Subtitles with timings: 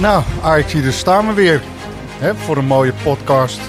[0.00, 1.62] Nou, Ajax, hier staan we weer
[2.18, 3.60] hè, voor een mooie podcast.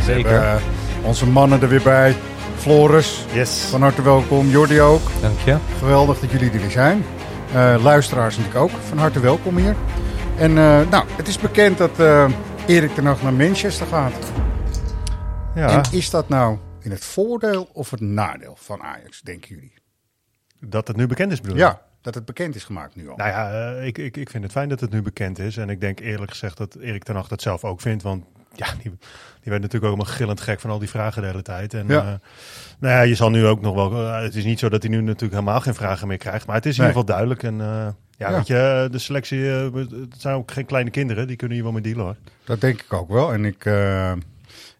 [0.00, 0.30] Zeker.
[0.30, 0.56] hebben,
[1.02, 2.14] eh, onze mannen er weer bij.
[2.56, 3.60] Floris, Yes.
[3.60, 4.48] van harte welkom.
[4.48, 5.00] Jordi ook.
[5.20, 5.56] Dank je.
[5.78, 7.04] Geweldig dat jullie er weer zijn.
[7.52, 9.76] Eh, luisteraars natuurlijk ook, van harte welkom hier.
[10.36, 11.98] En eh, nou, het is bekend dat
[12.66, 14.12] Erik ten Hag naar Manchester gaat.
[15.54, 19.78] Ja, En is dat nou in het voordeel of het nadeel van Ajax, denken jullie?
[20.62, 21.62] dat het nu bekend is bedoel je?
[21.62, 23.16] Ja, dat het bekend is gemaakt nu al.
[23.16, 25.56] Nou ja, eh, ik, ik, ik vind het fijn dat het nu bekend is.
[25.56, 28.02] En ik denk eerlijk gezegd dat Erik ten Hag dat zelf ook vindt.
[28.02, 28.90] Want ja, die, die
[29.50, 31.74] werd natuurlijk ook helemaal gillend gek van al die vragen de hele tijd.
[31.74, 31.94] En Ja.
[31.94, 32.20] ja.
[32.78, 33.92] nou ja, je zal nu ook nog wel...
[34.06, 36.46] eh, het is niet zo dat hij nu natuurlijk helemaal geen vragen meer krijgt.
[36.46, 37.42] Maar het is in ieder geval duidelijk.
[37.42, 37.66] En eh,
[38.16, 38.36] ja, Ja.
[38.36, 39.50] weet je, de selectie...
[39.56, 41.26] eh, het zijn ook geen kleine kinderen.
[41.26, 42.16] Die kunnen hier wel mee dealen hoor.
[42.44, 43.32] Dat denk ik ook wel.
[43.32, 44.12] En ik eh,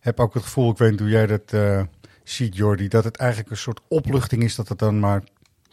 [0.00, 1.82] heb ook het gevoel, ik weet niet hoe jij dat eh,
[2.24, 5.22] ziet, Jordi, dat het eigenlijk een soort opluchting is dat het dan maar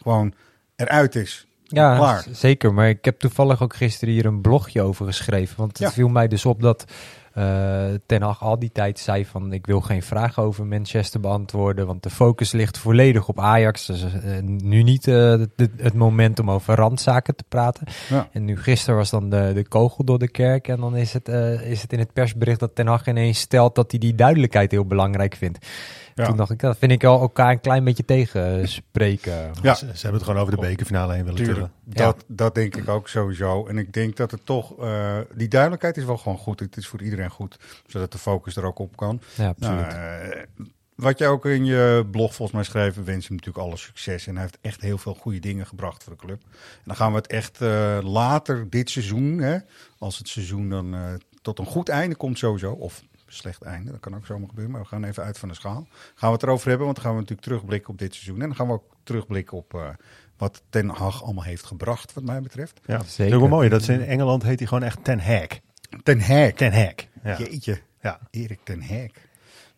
[0.02, 0.34] gewoon
[0.78, 1.46] eruit is.
[1.62, 2.24] Ja, Klaar.
[2.32, 2.74] zeker.
[2.74, 5.56] Maar ik heb toevallig ook gisteren hier een blogje over geschreven.
[5.56, 5.90] Want het Ja.
[5.92, 6.84] viel mij dus op dat
[7.34, 9.52] eh Ten Hag al die tijd zei van...
[9.52, 11.86] ik wil geen vragen over Manchester beantwoorden...
[11.86, 13.86] want de focus ligt volledig op Ajax.
[13.86, 14.10] Dus eh,
[14.42, 15.14] nu niet eh,
[15.56, 17.86] de- het moment om over randzaken te praten.
[18.08, 18.28] Ja.
[18.32, 20.68] En nu gisteren was dan de, de kogel door de kerk...
[20.68, 21.28] en dan is het,
[21.62, 23.74] is het in het persbericht dat Ten Hag ineens stelt...
[23.74, 25.66] dat hij die duidelijkheid heel belangrijk vindt.
[26.18, 26.26] Ja.
[26.26, 29.50] Toen dacht ik, dat vind ik al elkaar een klein beetje tegenspreken.
[29.62, 29.74] Ja.
[29.74, 31.72] Ze, ze hebben het gewoon over de bekerfinale heen willen tillen.
[31.84, 33.66] dat, dat denk ik ook sowieso.
[33.66, 36.60] En ik denk dat het toch, eh, die duidelijkheid is wel gewoon goed.
[36.60, 39.20] Het is voor iedereen goed, zodat de focus er ook op kan.
[39.34, 39.80] Ja, absoluut.
[39.80, 40.42] Nou, eh,
[40.98, 44.26] wat je ook in je blog volgens mij schreef, we wensen hem natuurlijk alle succes.
[44.26, 46.42] En hij heeft echt heel veel goede dingen gebracht voor de club.
[46.50, 49.58] En dan gaan we het echt eh, later dit seizoen, hè,
[49.98, 51.00] als het seizoen dan eh,
[51.42, 54.82] tot een goed einde komt sowieso, of slecht einde, dat kan ook zomaar gebeuren, maar
[54.82, 55.86] we gaan even uit van de schaal.
[56.14, 58.40] Gaan we het erover hebben, want dan gaan we natuurlijk terugblikken op dit seizoen.
[58.40, 59.88] En dan gaan we ook terugblikken op eh,
[60.36, 62.80] wat Ten Hag allemaal heeft gebracht, wat mij betreft.
[62.86, 63.38] Ja, Zeker.
[63.38, 63.68] Wel mooi.
[63.68, 65.46] Dat ze in Engeland heet hij gewoon echt Ten Hag.
[66.02, 66.52] Ten Hag.
[66.52, 66.94] Ten Hag.
[67.22, 67.38] Ja.
[67.38, 68.20] Jeetje, ja.
[68.30, 69.08] Erik Ten Hag.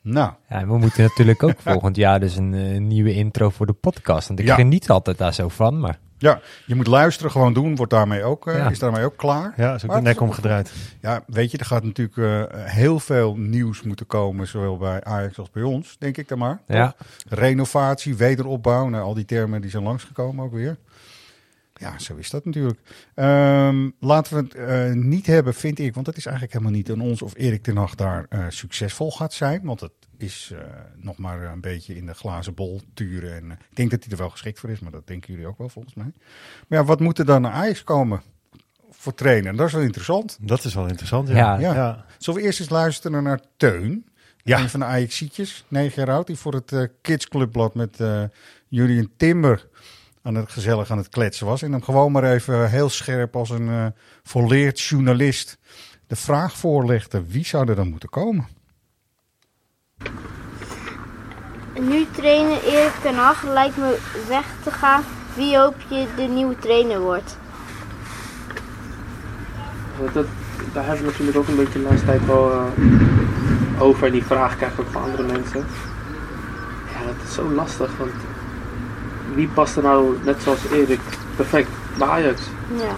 [0.03, 3.67] Nou, Ja, en we moeten natuurlijk ook volgend jaar dus een eh, nieuwe intro voor
[3.67, 4.28] de podcast.
[4.28, 4.55] Want ik Ja.
[4.55, 8.47] geniet altijd daar zo van, maar ja, je moet luisteren, gewoon doen, wordt daarmee ook,
[8.47, 8.70] eh, Ja.
[8.70, 9.53] is daarmee ook klaar.
[9.56, 10.72] Ja, is ook Maar de nek omgedraaid.
[11.00, 15.38] Ja, weet je, er gaat natuurlijk eh, heel veel nieuws moeten komen, zowel bij Ajax
[15.38, 16.60] als bij ons, denk ik dan maar.
[16.66, 16.94] Ja.
[17.28, 20.76] Renovatie, wederopbouw, nou, al die termen die zijn langsgekomen ook weer.
[21.75, 22.78] Ja, zo is dat natuurlijk.
[23.14, 26.91] Ehm, laten we het eh, niet hebben, vind ik, want dat is eigenlijk helemaal niet
[26.91, 29.60] aan ons of Erik ten Hag daar succesvol gaat zijn.
[29.64, 29.92] Want het
[30.22, 30.58] is eh,
[30.97, 33.34] nog maar een beetje in de glazen bol turen.
[33.34, 35.48] En eh, ik denk dat hij er wel geschikt voor is, maar dat denken jullie
[35.48, 36.12] ook wel volgens mij.
[36.69, 38.22] Maar ja, wat moet er dan naar Ajax komen
[38.91, 39.56] voor trainen?
[39.56, 40.38] Dat is wel interessant.
[40.41, 41.28] Dat is wel interessant.
[41.28, 41.34] Ja.
[41.34, 41.58] Ja.
[41.58, 41.75] Ja.
[41.75, 42.04] ja.
[42.19, 44.04] Zullen we eerst eens luisteren naar Teun?
[44.42, 44.58] Ja.
[44.58, 46.26] Een van de Ajaxietjes, negen jaar oud.
[46.26, 48.22] Die voor het eh Kids Clubblad met eh
[48.69, 49.69] Julian Timber
[50.22, 51.62] aan het gezellig aan het kletsen was.
[51.62, 55.58] En hem gewoon maar even heel scherp als een volleerd journalist
[56.06, 57.25] de vraag voorlegde.
[57.26, 58.47] Wie zou er dan moeten komen?
[61.81, 65.03] Nu trainer Erik ten Hag lijkt me weg te gaan.
[65.34, 67.37] Wie hoop je de nieuwe trainer wordt?
[70.12, 70.27] Dat,
[70.72, 74.06] daar hebben we natuurlijk ook een beetje de laatste tijd wel eh, over.
[74.06, 75.65] En die vraag krijg ik ook van andere mensen.
[76.93, 77.91] Ja, dat is zo lastig.
[77.99, 78.12] Want
[79.35, 81.00] wie past er nou, net zoals Erik,
[81.37, 81.69] perfect
[81.99, 82.43] bij Ajax?
[82.76, 82.94] Ja.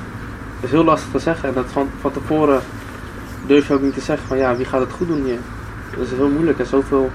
[0.60, 1.48] Dat is heel lastig te zeggen.
[1.48, 2.60] En dat van, van tevoren
[3.46, 5.38] durf je ook niet te zeggen van ja, wie gaat het goed doen hier?
[5.96, 6.58] Dat is heel moeilijk.
[6.58, 7.10] En zoveel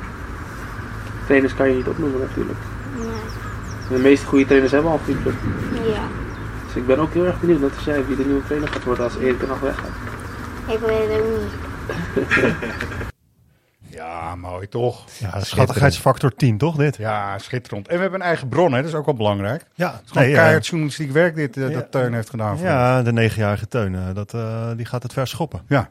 [1.25, 2.59] trainers kan je niet opnoemen natuurlijk.
[2.97, 3.07] Nee.
[3.97, 5.33] De meeste goede trainers hebben al club.
[5.73, 6.03] Ja.
[6.65, 8.83] Dus ik ben ook heel erg benieuwd, net als jij, wie de nieuwe trainer gaat
[8.83, 9.89] worden als Erik er nog weggaat.
[10.67, 12.55] Ik weet het ook niet.
[13.89, 15.05] Ja, mooi toch?
[15.19, 16.97] Ja, schattigheidsfactor 10, toch dit?
[16.97, 17.87] Ja, schitterend.
[17.87, 18.77] En we hebben een eigen bron, hè?
[18.81, 19.61] dat is ook wel belangrijk.
[19.61, 21.73] Het Ja, is gewoon nee, eh, keihard journalistiek werk dit, eh, ja.
[21.73, 22.57] dat Teun heeft gedaan.
[22.57, 22.75] voor ons.
[22.75, 25.61] ja, de negenjarige Teun, eh, dat, eh, die gaat het ver schoppen.
[25.67, 25.89] Ja.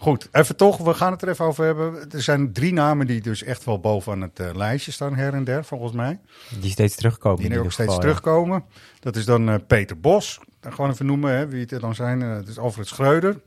[0.00, 2.10] Goed, even toch, we gaan het er even over hebben.
[2.10, 5.44] Er zijn drie namen die dus echt wel bovenaan het eh, lijstje staan, her en
[5.44, 6.20] der, volgens mij.
[6.60, 7.50] die steeds terugkomen.
[7.50, 8.00] Die ook steeds geval, ja.
[8.00, 8.64] terugkomen.
[9.00, 10.40] Dat is dan eh, Peter Bos.
[10.60, 12.22] Dan gewoon even noemen hè, wie het er dan zijn.
[12.22, 13.40] Eh, het is Alfred Schreuder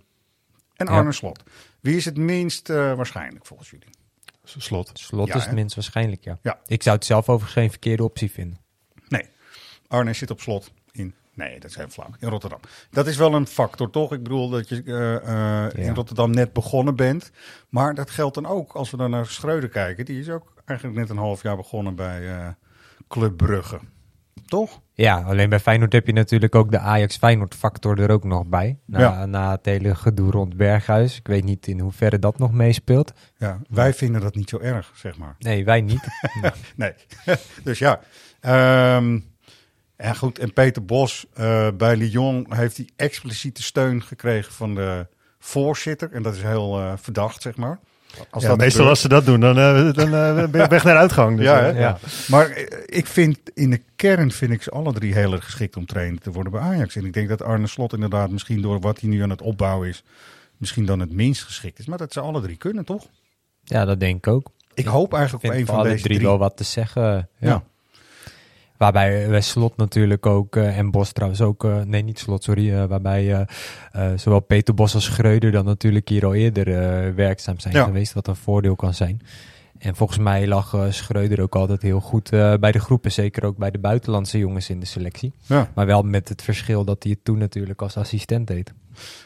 [0.75, 0.91] en Ja.
[0.91, 1.43] Arne Slot.
[1.79, 3.89] Wie is het minst eh, waarschijnlijk volgens jullie?
[4.43, 4.91] Slot.
[4.93, 5.47] Slot Ja, is hè?
[5.47, 6.37] het minst waarschijnlijk, ja.
[6.41, 6.59] Ja.
[6.65, 8.59] Ik zou het zelf overigens geen verkeerde optie vinden.
[9.07, 9.25] Nee,
[9.87, 10.71] Arne zit op slot.
[11.33, 12.09] Nee, dat heel flauw.
[12.19, 12.59] In Rotterdam.
[12.89, 14.13] Dat is wel een factor, toch?
[14.13, 15.93] Ik bedoel dat je eh, eh, in.
[15.95, 17.31] Rotterdam net begonnen bent.
[17.69, 20.05] Maar dat geldt dan ook als we dan naar Schreuder kijken.
[20.05, 22.47] Die is ook eigenlijk net een half jaar begonnen bij eh,
[23.07, 23.79] Club Brugge.
[24.47, 24.81] Toch?
[24.93, 28.77] Ja, alleen bij Feyenoord heb je natuurlijk ook de Ajax-Feyenoord-factor er ook nog bij.
[28.85, 29.25] Na, Ja.
[29.25, 31.17] na het hele gedoe rond Berghuis.
[31.17, 33.13] Ik weet niet in hoeverre dat nog meespeelt.
[33.37, 35.35] Ja, wij vinden dat niet zo erg, zeg maar.
[35.39, 36.07] Nee, wij niet.
[36.75, 36.93] Nee.
[37.63, 37.99] dus ja.
[38.39, 39.19] Ehm,
[40.01, 45.07] en goed, en Peter Bos eh, bij Lyon heeft hij expliciete steun gekregen van de
[45.39, 46.11] voorzitter.
[46.11, 47.79] En dat is heel eh, verdacht, zeg maar.
[48.29, 48.89] Als Ja, dat meestal gebeurt.
[48.89, 49.55] als ze dat doen, dan,
[49.93, 51.37] dan eh, ben je weg naar de uitgang.
[51.37, 51.79] Dus, Ja, hè?
[51.79, 51.97] ja.
[52.27, 55.85] Maar ik vind in de kern vind ik ze alle drie heel erg geschikt om
[55.85, 56.95] trainer te worden bij Ajax.
[56.95, 59.87] En ik denk dat Arne Slot inderdaad misschien door wat hij nu aan het opbouwen
[59.87, 60.03] is,
[60.57, 61.85] misschien dan het minst geschikt is.
[61.85, 63.05] Maar dat ze alle drie kunnen, toch?
[63.63, 64.51] ja, dat denk ik ook.
[64.73, 66.27] Ik hoop eigenlijk Ik op een van deze drie, drie.
[66.27, 67.29] wel wat te zeggen.
[67.37, 67.63] Ja.
[68.81, 72.73] Waarbij bij Slot natuurlijk ook, eh, en Bos trouwens ook, eh, nee niet Slot, sorry.
[72.73, 73.41] eh, waarbij eh,
[74.11, 77.83] eh, zowel Peter Bos als Schreuder dan natuurlijk hier al eerder eh, werkzaam zijn Ja.
[77.83, 78.13] geweest.
[78.13, 79.21] Wat een voordeel kan zijn.
[79.77, 83.11] En volgens mij lag eh, Schreuder ook altijd heel goed eh, bij de groepen.
[83.11, 85.33] Zeker ook bij de buitenlandse jongens in de selectie.
[85.45, 85.69] Ja.
[85.75, 88.73] Maar wel met het verschil dat hij het toen natuurlijk als assistent deed.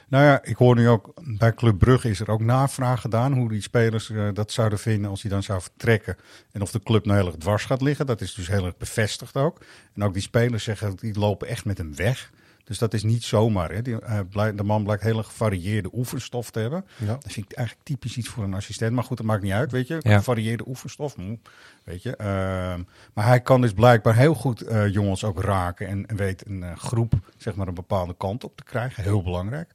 [0.07, 3.49] Nou ja, ik hoor nu ook bij Club Brugge is er ook navraag gedaan hoe
[3.49, 6.17] die spelers eh, dat zouden vinden als hij dan zou vertrekken.
[6.51, 8.05] En of de club nou heel erg dwars gaat liggen.
[8.05, 9.61] Dat is dus heel erg bevestigd ook.
[9.93, 12.31] En ook die spelers zeggen die lopen echt met hem weg.
[12.65, 13.71] Dus dat is niet zomaar.
[13.71, 13.81] Hè.
[13.81, 16.85] Die, eh, blij- de man blijkt hele gevarieerde oefenstof te hebben.
[16.97, 17.05] Ja.
[17.05, 18.91] Dat vind ik eigenlijk typisch iets voor een assistent.
[18.93, 19.97] Maar goed, dat maakt niet uit, weet je.
[19.99, 20.17] Ja.
[20.17, 21.35] Gevarieerde oefenstof, hm,
[21.83, 22.15] weet je.
[22.15, 22.81] Ehm,
[23.13, 25.87] maar hij kan dus blijkbaar heel goed eh, jongens ook raken.
[25.87, 29.03] En, en weet een eh, groep, zeg maar, een bepaalde kant op te krijgen.
[29.03, 29.71] Heel belangrijk.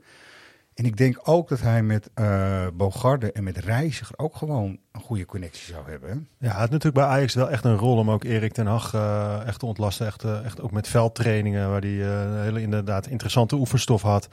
[0.80, 5.00] En ik denk ook dat hij met eh Bogarde en met Reiziger ook gewoon een
[5.00, 6.28] goede connectie zou hebben.
[6.38, 9.40] Ja, had natuurlijk bij Ajax wel echt een rol om ook Erik ten Hag eh,
[9.46, 10.06] echt te ontlasten.
[10.06, 14.28] Echt, eh, echt ook met veldtrainingen, waar hij hele inderdaad interessante oefenstof had.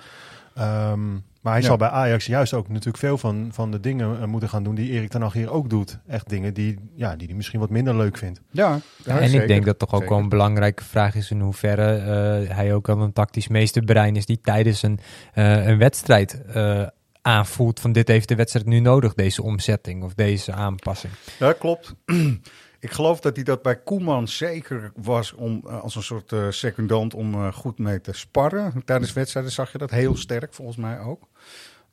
[0.58, 1.12] Ehm,
[1.42, 1.68] maar hij Ja.
[1.68, 4.76] zal bij Ajax juist ook natuurlijk veel van, van de dingen eh, moeten gaan doen
[4.76, 6.00] die Erik ten Hag hier ook doet.
[6.08, 8.42] Echt dingen die, ja, die hij misschien wat minder leuk vindt.
[8.52, 11.96] Ja, Ja, en ik denk dat toch ook wel een belangrijke vraag is in hoeverre
[11.96, 15.00] eh, hij ook al een tactisch meesterbrein is die tijdens een,
[15.34, 16.84] eh, een wedstrijd eh,
[17.22, 21.14] aanvoelt van dit heeft de wedstrijd nu nodig, deze omzetting of deze aanpassing.
[21.40, 21.96] Ja, klopt.
[22.80, 26.46] Ik geloof dat hij dat bij Koeman zeker was om eh, als een soort eh,
[26.50, 28.82] secundant om eh, goed mee te sparren.
[28.86, 31.28] Tijdens wedstrijden zag je dat heel sterk, volgens mij ook.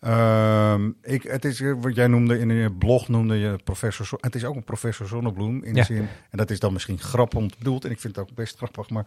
[0.01, 4.09] Ehm, ik, het is wat jij noemde in je blog noemde je professor.
[4.21, 5.81] Het is ook een professor Zonnebloem in Ja.
[5.81, 6.09] de zin.
[6.31, 7.85] En dat is dan misschien grappig bedoeld.
[7.85, 8.91] En ik vind het ook best grappig.
[8.91, 9.07] Maar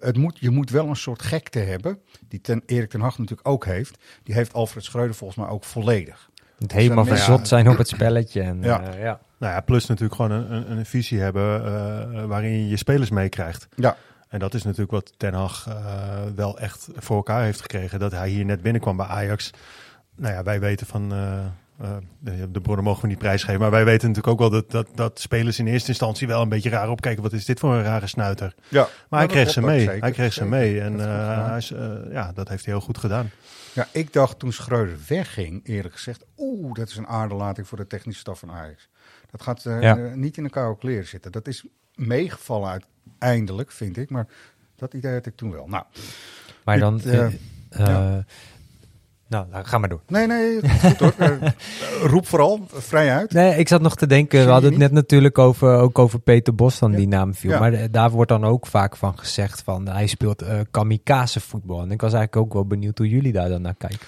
[0.00, 1.98] het moet, je moet wel een soort gekte hebben.
[2.28, 3.98] Die ten, Erik ten Hag natuurlijk ook heeft.
[4.22, 6.30] Die heeft Alfred Schreuder volgens mij ook volledig.
[6.58, 7.16] Het helemaal Ja.
[7.16, 8.40] verzot zijn op het spelletje.
[8.40, 8.94] En, Ja.
[8.98, 9.20] ja.
[9.44, 13.10] Nou ja, plus natuurlijk gewoon een, een, een visie hebben eh, waarin je je spelers
[13.10, 13.68] meekrijgt.
[13.76, 13.96] Ja.
[14.28, 15.74] En dat is natuurlijk wat Ten Hag eh,
[16.34, 17.98] wel echt voor elkaar heeft gekregen.
[17.98, 19.50] Dat hij hier net binnenkwam bij Ajax.
[20.16, 21.12] Nou ja, wij weten van...
[21.12, 21.38] eh,
[21.80, 23.60] eh, de, de bronnen mogen we niet prijsgeven.
[23.60, 26.48] Maar wij weten natuurlijk ook wel dat, dat, dat spelers in eerste instantie wel een
[26.48, 27.22] beetje raar opkijken.
[27.22, 28.54] Wat is dit voor een rare snuiter?
[28.68, 29.88] Ja, Maar hij kreeg ze mee.
[29.88, 30.80] hij kreeg ze mee.
[30.80, 31.72] En Dat eh, hij is,
[32.10, 33.30] ja, dat heeft hij heel goed gedaan.
[33.72, 37.86] Ja, ik dacht toen Schreuder wegging, eerlijk gezegd, oeh, dat is een aderlating voor de
[37.86, 38.88] technische staf van Ajax.
[39.36, 39.96] Dat gaat Ja.
[39.96, 41.32] eh, niet in de koude kleren zitten.
[41.32, 44.10] Dat is meegevallen uiteindelijk, vind ik.
[44.10, 44.26] Maar
[44.76, 45.66] dat idee had ik toen wel.
[45.68, 45.84] Nou,
[46.64, 47.00] Maar dan...
[47.02, 47.28] Eh,
[47.70, 48.24] ja.
[49.28, 50.00] nou, nou, ga maar door.
[50.06, 51.14] nee, nee, goed hoor.
[52.12, 53.32] Roep vooral, vrij uit.
[53.32, 56.54] Nee, ik zat nog te denken, we hadden het net natuurlijk over, ook over Peter
[56.54, 56.96] Bos dan Ja.
[56.96, 57.50] die naam viel.
[57.50, 57.58] Ja.
[57.58, 61.80] Maar daar wordt dan ook vaak van gezegd van hij speelt eh, kamikaze voetbal.
[61.82, 63.98] En ik was eigenlijk ook wel benieuwd hoe jullie daar dan naar kijken.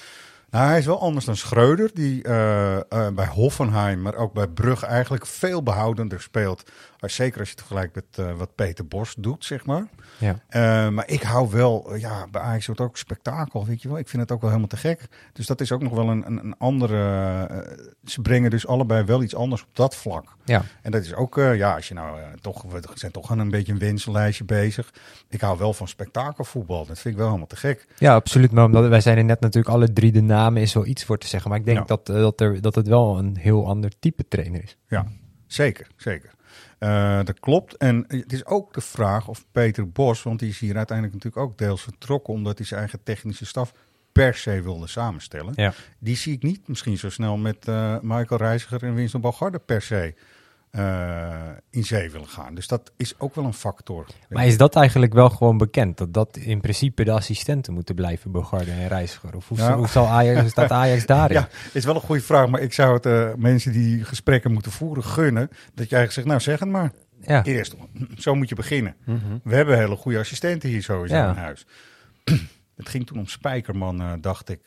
[0.57, 4.47] Nou, hij is wel anders dan Schreuder, die eh, eh, bij Hoffenheim, maar ook bij
[4.47, 6.71] Brugge eigenlijk veel behoudender speelt.
[7.07, 9.87] Maar zeker als je het vergelijkt met eh, wat Peter Bos doet, zeg maar.
[10.19, 10.41] Ja.
[10.49, 13.99] Eh, maar ik hou wel, ja, bij Ajax wordt ook spektakel, weet je wel.
[13.99, 15.09] Ik vind het ook wel helemaal te gek.
[15.33, 17.45] Dus dat is ook nog wel een, een, een andere...
[17.47, 20.37] eh, ze brengen dus allebei wel iets anders op dat vlak.
[20.45, 20.63] Ja.
[20.83, 22.63] En dat is ook, ja, als je nou toch...
[22.63, 24.93] We zijn toch aan een beetje een wensenlijstje bezig.
[25.29, 26.87] Ik hou wel van spektakelvoetbal.
[26.87, 27.87] Dat vind ik wel helemaal te gek.
[27.99, 28.53] Ja, absoluut.
[28.53, 31.19] Maar omdat wij zijn er net natuurlijk alle drie de namen is wel iets voor
[31.19, 31.51] te zeggen.
[31.51, 31.85] Maar ik denk Ja.
[31.85, 34.77] dat, dat, er, dat het wel een heel ander type trainer is.
[34.89, 35.07] Ja,
[35.47, 36.31] zeker, zeker.
[36.79, 37.77] Eh, dat klopt.
[37.77, 41.51] En het is ook de vraag of Peter Bos, want die is hier uiteindelijk natuurlijk
[41.51, 43.73] ook deels vertrokken, omdat hij zijn eigen technische staf
[44.13, 45.53] per se wilde samenstellen.
[45.57, 45.73] Ja.
[45.99, 49.83] Die zie ik niet misschien zo snel met eh, Michael Reiziger en Winston Bogarde per
[49.83, 50.15] se
[50.77, 52.55] eh, in zee willen gaan.
[52.55, 54.07] Dus dat is ook wel een factor.
[54.29, 55.99] Maar is dat eigenlijk wel gewoon bekend?
[55.99, 59.37] Dat dat in principe de assistenten moeten blijven, Bogarde en Reiziger?
[59.37, 59.77] Of hoe, Ja.
[59.77, 61.37] hoe zal Ajax, staat Ajax daarin?
[61.39, 62.49] Ja, is wel een goede vraag.
[62.49, 65.49] Maar ik zou het eh, mensen die gesprekken moeten voeren gunnen.
[65.49, 66.93] Dat je eigenlijk zegt, nou zeg het maar.
[67.21, 67.45] Ja.
[67.45, 67.75] Eerst,
[68.17, 68.95] zo moet je beginnen.
[69.05, 69.39] Mhm.
[69.45, 71.31] We hebben hele goede assistenten hier sowieso Ja.
[71.31, 71.67] in huis.
[72.77, 74.61] het ging toen om Spijkerman, eh, dacht ik.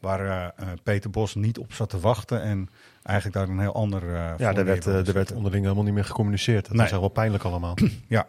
[0.00, 2.42] waar Peter Bos niet op zat te wachten.
[2.42, 2.68] En
[3.02, 4.02] eigenlijk daar een heel ander...
[4.02, 6.66] eh, Ja, er neer werd, wilde eh, er werd onderling helemaal niet meer gecommuniceerd.
[6.66, 6.86] Dat Nee.
[6.86, 7.74] echt wel pijnlijk allemaal.
[8.08, 8.26] Ja.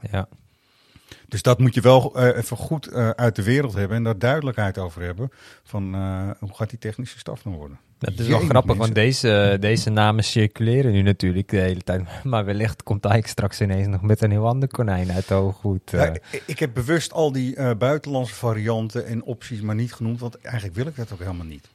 [1.28, 3.98] Dus dat moet je wel eh, even goed eh, uit de wereld hebben.
[3.98, 5.32] En daar duidelijkheid over hebben.
[5.64, 7.80] Van eh, hoe gaat die technische staf dan worden?
[8.00, 8.78] Dat is wel grappig, mensen.
[8.78, 12.02] want deze, deze namen circuleren nu natuurlijk de hele tijd.
[12.24, 15.92] Maar wellicht komt Ajax straks ineens nog met een heel ander konijn uit de hooghoed.
[15.92, 20.20] Ja, ik, ik heb bewust al die eh, buitenlandse varianten en opties maar niet genoemd.
[20.20, 21.68] Want eigenlijk wil ik dat ook helemaal niet.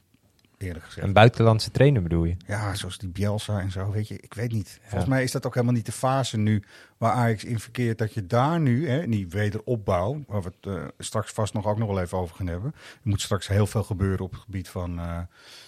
[0.59, 1.07] Eerlijk gezegd.
[1.07, 2.35] een buitenlandse trainer bedoel je?
[2.47, 4.15] Ja, zoals die Bielsa en zo, weet je.
[4.19, 4.77] Ik weet niet.
[4.81, 5.09] Volgens Ja.
[5.09, 6.63] mij is dat ook helemaal niet de fase nu
[6.97, 7.97] waar Ajax in verkeert.
[7.97, 11.77] Dat je daar nu, hè, die wederopbouw, waar we het eh, straks vast nog ook
[11.77, 12.71] nog wel even over gaan hebben.
[12.75, 15.19] Er moet straks heel veel gebeuren op het gebied van eh,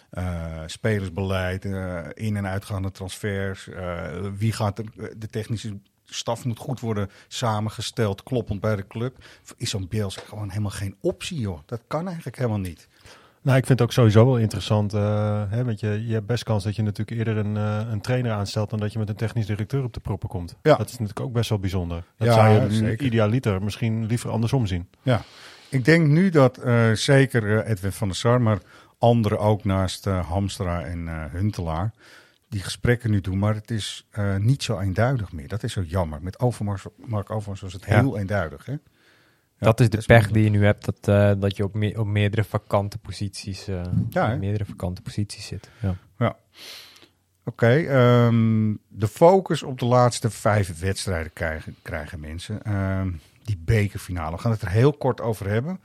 [0.10, 1.66] eh, spelersbeleid,
[2.14, 3.70] in- en uitgaande transfers.
[4.38, 4.86] wie gaat er,
[5.18, 9.18] de technische staf moet goed worden samengesteld, kloppend bij de club.
[9.58, 11.60] Is zo'n Bielsa gewoon helemaal geen optie, joh.
[11.66, 12.88] Dat kan eigenlijk helemaal niet.
[13.44, 14.94] Nou, ik vind het ook sowieso wel interessant.
[14.94, 18.02] eh, hè, want je, je hebt best kans dat je natuurlijk eerder een, eh, een
[18.02, 20.56] trainer aanstelt dan dat je met een technisch directeur op de proppen komt.
[20.62, 20.76] Ja.
[20.76, 22.04] Dat is natuurlijk ook best wel bijzonder.
[22.18, 23.06] Dat Ja, zou je zeker.
[23.06, 24.88] idealiter misschien liever andersom zien.
[25.02, 25.22] Ja,
[25.70, 28.58] ik denk nu dat eh, zeker Edwin van der Sar, maar
[29.00, 31.92] anderen ook naast Hamstra en Huntelaar,
[32.50, 33.38] die gesprekken nu doen.
[33.40, 34.08] Maar het is
[34.38, 35.48] niet zo eenduidig meer.
[35.48, 36.20] Dat is zo jammer.
[36.22, 38.00] Met Overmars, Mark Overmars was het Ja.
[38.00, 38.66] heel eenduidig.
[38.66, 38.74] Hè?
[39.62, 42.00] Ja, dat is de pech die je nu hebt, dat, eh, dat je op, me-
[42.00, 45.70] op meerdere vakante posities, eh, Ja, meerdere vakante posities zit.
[46.18, 46.36] Ja.
[47.46, 52.63] Oké, ehm, de focus op de laatste vijf wedstrijden krijgen, krijgen mensen.
[52.63, 53.12] Ehm,
[53.44, 55.80] die bekerfinale, we gaan het er heel kort over hebben.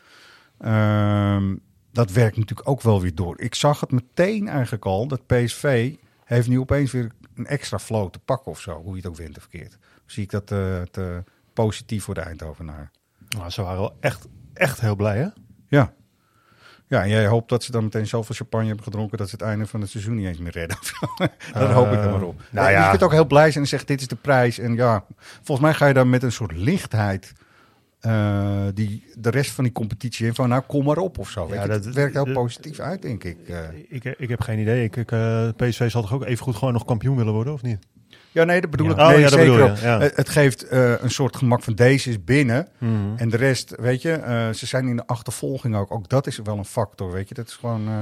[0.58, 1.54] Ehm,
[1.92, 3.40] dat werkt natuurlijk ook wel weer door.
[3.40, 8.10] Ik zag het meteen eigenlijk al, dat PSV heeft nu opeens weer een extra flow
[8.10, 8.82] te pakken of zo.
[8.82, 9.78] Hoe je het ook wint of verkeerd.
[10.06, 12.90] Zie ik dat eh, te positief voor de Eindhovenaar.
[13.28, 15.26] Nou, ze waren wel echt, echt heel blij, hè?
[15.68, 15.92] Ja.
[16.88, 19.44] Ja, en jij hoopt dat ze dan meteen zoveel champagne hebben gedronken dat ze het
[19.44, 20.76] einde van het seizoen niet eens meer redden.
[21.52, 22.40] Daar hoop ik dan maar op.
[22.50, 22.82] nou Ja.
[22.84, 24.58] Je kunt ook heel blij zijn en zeggen dit is de prijs.
[24.58, 25.04] En ja,
[25.42, 27.32] volgens mij ga je dan met een soort lichtheid
[28.00, 31.48] eh, die de rest van die competitie in van nou kom maar op of zo.
[31.54, 33.48] Ja, dat- het werkt heel dat- positief uit denk ik.
[33.48, 33.58] eh.
[33.88, 34.84] Ik, ik heb geen idee.
[34.84, 37.62] Ik, ik, eh, PSV zal toch ook even goed gewoon nog kampioen willen worden, of
[37.62, 37.78] niet?
[38.36, 38.92] Ja, nee, dat bedoel Ja.
[38.92, 38.98] ik.
[38.98, 40.00] Oh, nee, ja, dat zeker bedoel ja.
[40.00, 42.68] Het, het geeft eh, een soort gemak van deze is binnen.
[42.78, 42.92] Mhm.
[43.16, 45.90] En de rest, weet je, eh, ze zijn in de achtervolging ook.
[45.92, 47.34] Ook dat is wel een factor, weet je.
[47.34, 47.98] Dat is gewoon eh,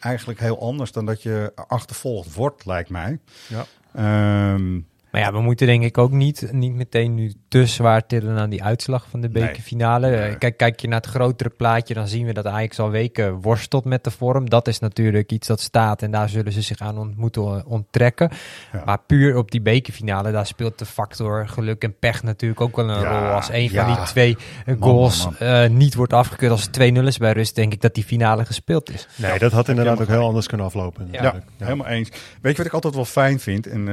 [0.00, 3.18] eigenlijk heel anders dan dat je achtervolgd wordt, lijkt mij.
[3.46, 3.64] Ja.
[3.94, 4.80] Ehm,
[5.14, 8.50] Maar ja, we moeten denk ik ook niet, niet meteen nu te zwaar tillen aan
[8.50, 10.06] die uitslag van de bekerfinale.
[10.06, 10.36] Eh, Nee.
[10.38, 13.84] Kijk, kijk je naar het grotere plaatje, dan zien we dat Ajax al weken worstelt
[13.84, 14.48] met de vorm.
[14.50, 18.30] Dat is natuurlijk iets dat staat en daar zullen ze zich aan ont- moeten onttrekken.
[18.72, 18.82] Ja.
[18.84, 22.90] Maar puur op die bekerfinale, daar speelt de factor geluk en pech natuurlijk ook wel
[22.90, 23.28] een Ja, rol.
[23.34, 23.84] Als een ja.
[23.86, 27.32] van die twee Man, goals man, eh, niet wordt afgekeurd als het 2-0 is bij
[27.32, 29.08] rust, denk ik dat die finale gespeeld is.
[29.16, 31.08] Nee, dat had inderdaad ook heel anders kunnen aflopen.
[31.10, 31.50] ja, natuurlijk.
[31.58, 32.08] helemaal eens.
[32.42, 33.66] Weet je wat ik altijd wel fijn vind?
[33.66, 33.88] En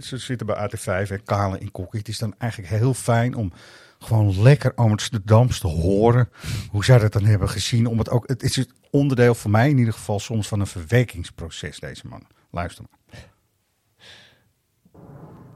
[0.00, 0.70] ze zitten bij
[1.06, 1.98] AT5 en Kale in Kokkie.
[1.98, 3.52] Het is dan eigenlijk heel fijn om
[3.98, 6.28] gewoon lekker Amsterdams te horen.
[6.70, 7.86] Hoe zij dat dan hebben gezien.
[7.86, 10.66] Om het, ook, het is het onderdeel voor mij in ieder geval soms van een
[10.66, 12.22] verwerkingsproces, deze man.
[12.50, 13.20] Luister maar.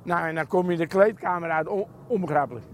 [0.05, 2.65] Nou, en dan kom je de kleedkamer uit, on- onbegrijpelijk.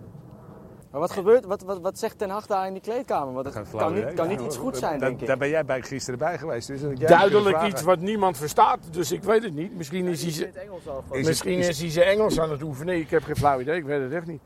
[0.92, 3.34] Maar wat gebeurt, wat, wat, wat zegt Ten Hag daar in die kleedkamer?
[3.34, 5.26] Want het kan niet, kan niet iets goed zijn, denk ik.
[5.26, 6.66] Daar ben jij bij gisteren bij geweest.
[6.66, 9.76] Dus dat jij Duidelijk iets wat niemand verstaat, dus ik weet het niet.
[9.76, 12.50] Misschien is hij ze, het Engels al Is het- misschien is- hij zijn Engels aan
[12.50, 12.96] het oefenen.
[12.98, 14.40] Ik heb geen flauw idee, ik weet het echt niet.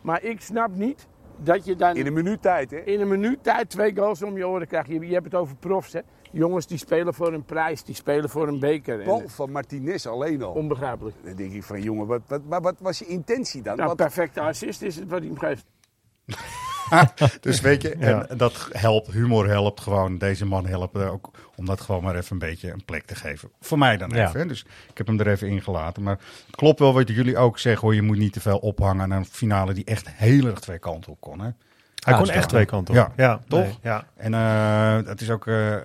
[0.00, 2.76] Maar ik snap niet dat je dan In een minuut tijd, hè?
[2.78, 4.88] in een minuut tijd twee goals om je oren krijgt.
[4.88, 6.00] Je, je hebt het over profs, hè.
[6.32, 9.00] Jongens die spelen voor een prijs, die spelen voor een beker.
[9.00, 10.52] En, Bal van Martinez alleen al.
[10.52, 11.16] onbegrijpelijk.
[11.24, 13.76] Dan denk ik van, jongen, wat, wat, wat was je intentie dan?
[13.76, 15.64] Nou, Wat- perfecte assist is het wat hij hem geeft.
[17.40, 18.26] Dus weet je, Ja.
[18.26, 20.18] en dat helpt, humor helpt gewoon.
[20.18, 23.50] Deze man helpt ook om dat gewoon maar even een beetje een plek te geven.
[23.60, 24.48] Voor mij dan even.
[24.48, 26.02] Dus ik heb hem er even ingelaten.
[26.02, 27.94] Maar het klopt wel wat jullie ook zeggen hoor.
[27.94, 31.12] Je moet niet te veel ophangen aan een finale die echt heel erg twee kanten
[31.12, 31.40] op kon.
[31.40, 31.48] Hè?
[32.04, 33.12] Hij kon dat echt twee kanten op.
[33.16, 33.60] Ja, ja toch?
[33.60, 34.04] nee, ja.
[34.16, 35.46] En eh het is ook.
[35.46, 35.76] eh,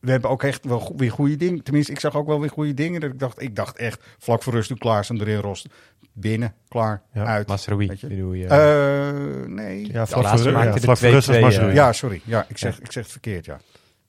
[0.00, 1.62] we hebben ook echt wel go- weer goede dingen.
[1.62, 3.00] Tenminste, ik zag ook wel weer goede dingen.
[3.00, 5.66] Dat ik dacht, ik dacht echt, vlak voor rust, klaar zijn erin Rost.
[6.12, 7.66] Binnen, klaar, Ja, uit.
[7.66, 8.06] Weet je?
[8.06, 8.46] bedoel je?
[8.46, 9.92] Eh, nee.
[9.92, 11.74] Ja, vlak voor, maakte ja, de vlak voor rust was 2-2, Mazraoui.
[11.74, 12.20] Ja, sorry.
[12.24, 13.60] Ja, ik zeg, ik zeg het verkeerd, ja.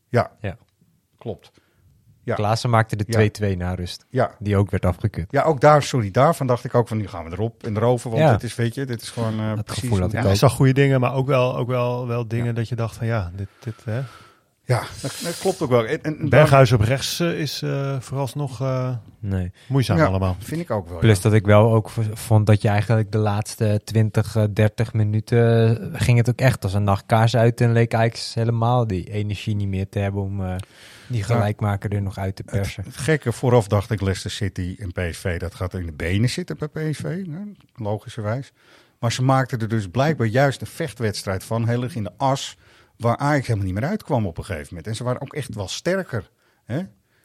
[0.09, 0.57] Ja, Ja.
[1.17, 1.51] klopt.
[2.23, 2.35] Ja.
[2.35, 3.13] Klaassen maakte de Ja.
[3.51, 4.05] 2-2 na rust.
[4.09, 4.35] Ja.
[4.39, 5.31] Die ook werd afgekeurd.
[5.31, 8.09] Ja, ook daar, sorry, daarvan dacht ik ook van, nu gaan we erop en erover.
[8.09, 8.31] Want Ja.
[8.31, 9.83] dit is, weet je, dit is gewoon eh, Dat precies...
[9.83, 10.25] gevoel had hoe- ik Ja, ook.
[10.25, 13.07] hij zag goede dingen, maar ook wel, ook wel, wel dingen dat je dacht van
[13.07, 14.01] ja, dit, dit, hè.
[14.71, 15.85] Ja, dat, dat klopt ook wel.
[15.85, 19.51] En, en, Berghuis op rechts eh, is eh, vooralsnog eh, Nee.
[19.67, 20.05] moeizaam Ja.
[20.05, 20.35] allemaal.
[20.39, 20.99] Vind ik ook wel.
[20.99, 25.91] Plus dat ik wel ook vond dat je eigenlijk de laatste 20, eh, 30 minuten
[25.93, 29.67] ging het ook echt als een nachtkaars uit en leek Ajax helemaal die energie niet
[29.67, 30.55] meer te hebben om eh,
[31.07, 32.83] die gelijkmaker er nog uit te persen.
[32.83, 36.57] Het gekke, vooraf dacht ik Leicester City en PSV, dat gaat in de benen zitten
[36.57, 37.41] bij PSV, hè,
[37.75, 38.51] logischerwijs.
[38.99, 42.57] Maar ze maakten er dus blijkbaar juist een vechtwedstrijd van, heel erg in de as,
[43.01, 44.87] waar Ajax helemaal niet meer uitkwam op een gegeven moment.
[44.87, 46.29] En ze waren ook echt wel sterker.
[46.63, 46.81] Hè?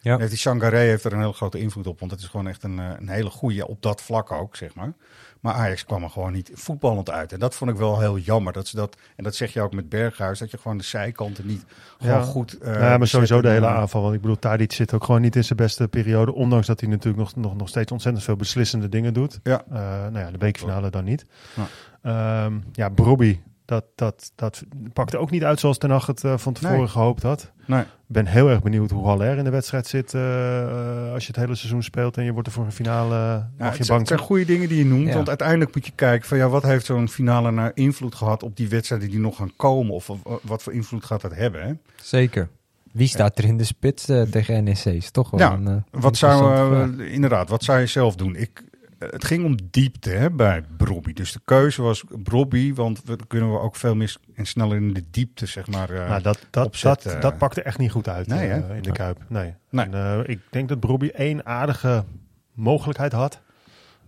[0.06, 0.18] Ja.
[0.18, 2.62] Heeft die Sangaré heeft er een hele grote invloed op, want het is gewoon echt
[2.62, 4.92] een, eh, een hele goede op dat vlak ook, zeg maar.
[5.40, 7.32] Maar Ajax kwam er gewoon niet voetballend uit.
[7.32, 8.52] En dat vond ik wel heel jammer.
[8.52, 11.46] Dat ze dat, en dat zeg je ook met Berghuis, dat je gewoon de zijkanten
[11.46, 11.64] niet
[11.98, 12.58] gewoon goed...
[12.58, 14.02] eh, ja, maar sowieso de hele eh, aanval.
[14.02, 16.34] Want ik bedoel, Tadic zit ook gewoon niet in zijn beste periode.
[16.34, 19.40] Ondanks dat hij natuurlijk nog, nog, nog steeds ontzettend veel beslissende dingen doet.
[19.42, 19.64] Ja.
[19.68, 21.24] Nou ja, de bekerfinale dan niet.
[21.54, 21.66] Ja.
[22.02, 26.36] Ehm, ja, Brobby, dat, dat, dat pakte ook niet uit zoals Ten Hag het eh,
[26.38, 26.86] van tevoren Nee.
[26.88, 27.50] gehoopt had.
[27.66, 27.80] Nee.
[27.80, 31.32] Ik ben heel erg benieuwd hoe Haller in de wedstrijd zit eh, eh, als je
[31.32, 33.84] het hele seizoen speelt en je wordt er voor een finale Ja, mag het, je
[33.84, 35.08] zijn- het bang zijn goede dingen die je noemt.
[35.08, 35.14] Ja.
[35.14, 38.56] Want uiteindelijk moet je kijken van ja, wat heeft zo'n finale nou invloed gehad op
[38.56, 39.94] die wedstrijden die nog gaan komen?
[39.94, 41.62] Of, of wat voor invloed gaat dat hebben?
[41.66, 41.72] Hè?
[42.02, 42.48] Zeker.
[42.92, 44.84] Wie staat er in de spits eh, tegen NEC?
[44.84, 47.06] Is toch wel Ja, een, eh, Wat zou, eh, vraag.
[47.06, 48.36] inderdaad, wat zou je zelf doen?
[48.36, 51.12] Ik, eh, het ging om diepte hè, bij Brobby.
[51.12, 54.94] Dus de keuze was Brobby, want we kunnen we ook veel meer en sneller in
[54.94, 55.90] de diepte, zeg maar.
[55.90, 58.92] eh, Nou, dat, dat, dat, dat pakte echt niet goed uit Nee, eh, in de
[58.92, 59.18] Kuip.
[59.28, 59.54] Nee.
[59.70, 59.84] Nee.
[59.86, 62.04] En, eh, ik denk dat Brobby één aardige
[62.52, 63.40] mogelijkheid had.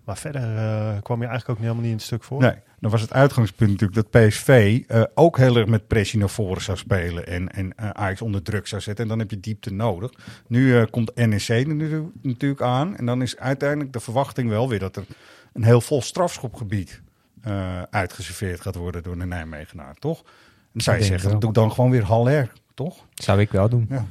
[0.05, 0.43] Maar verder
[1.03, 2.41] kwam je eigenlijk ook helemaal niet in het stuk voor.
[2.41, 6.29] Nee, dan was het uitgangspunt natuurlijk dat PSV eh, ook heel erg met pressie naar
[6.29, 9.05] voren zou spelen en, en eh, Ajax onder druk zou zetten.
[9.05, 10.11] En dan heb je diepte nodig.
[10.47, 14.69] Nu eh, komt NEC er nu, natuurlijk aan en dan is uiteindelijk de verwachting wel
[14.69, 15.05] weer dat er
[15.53, 17.01] een heel vol strafschopgebied
[17.91, 20.19] uitgeserveerd gaat worden door de Nijmegenaar, toch?
[20.19, 20.25] En
[20.73, 23.05] dan zou je zeggen, doe dan gewoon weer Haller, toch?
[23.15, 23.87] Zou ik wel doen.
[23.89, 24.07] Ja,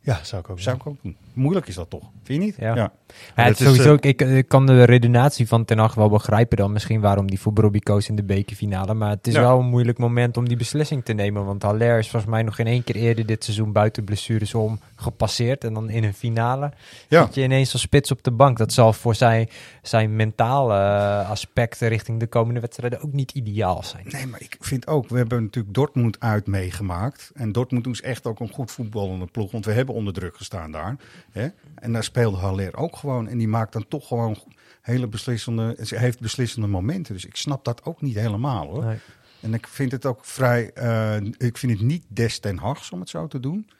[0.00, 1.16] Ja, zou ik ook zou ik ook doen.
[1.36, 2.02] Moeilijk is dat toch?
[2.22, 2.56] Vind je niet?
[2.58, 2.74] Ja.
[2.74, 2.92] ja.
[3.36, 6.08] Ja, het is, sowieso, eh, ik, ik, ik kan de redenatie van Ten Hag wel
[6.08, 8.94] begrijpen dan misschien waarom die voor Brobby koos in de bekerfinale.
[8.94, 9.40] Maar het is Ja.
[9.40, 11.44] wel een moeilijk moment om die beslissing te nemen.
[11.44, 14.80] Want Haller is volgens mij nog geen één keer eerder dit seizoen buiten blessures om
[14.96, 15.64] gepasseerd.
[15.64, 16.72] En dan in een finale
[17.08, 18.58] zit je ineens als spits op de bank.
[18.58, 19.48] Dat zal voor zijn,
[19.82, 24.04] zijn mentale eh, aspecten richting de komende wedstrijden ook niet ideaal zijn.
[24.08, 27.30] Nee, maar ik vind ook, we hebben natuurlijk Dortmund uit meegemaakt.
[27.34, 30.70] En Dortmund is echt ook een goed voetballende ploeg, want we hebben onder druk gestaan
[30.70, 30.96] daar.
[31.36, 31.48] Hè?
[31.74, 33.28] En daar speelde Haller ook gewoon.
[33.28, 34.36] En die maakt dan toch gewoon
[34.80, 37.14] hele beslissende, ze heeft beslissende momenten.
[37.14, 38.84] Dus ik snap dat ook niet helemaal hoor.
[38.84, 38.98] Nee.
[39.40, 43.00] En ik vind het ook vrij, eh, ik vind het niet des ten Hags om
[43.00, 43.70] het zo te doen.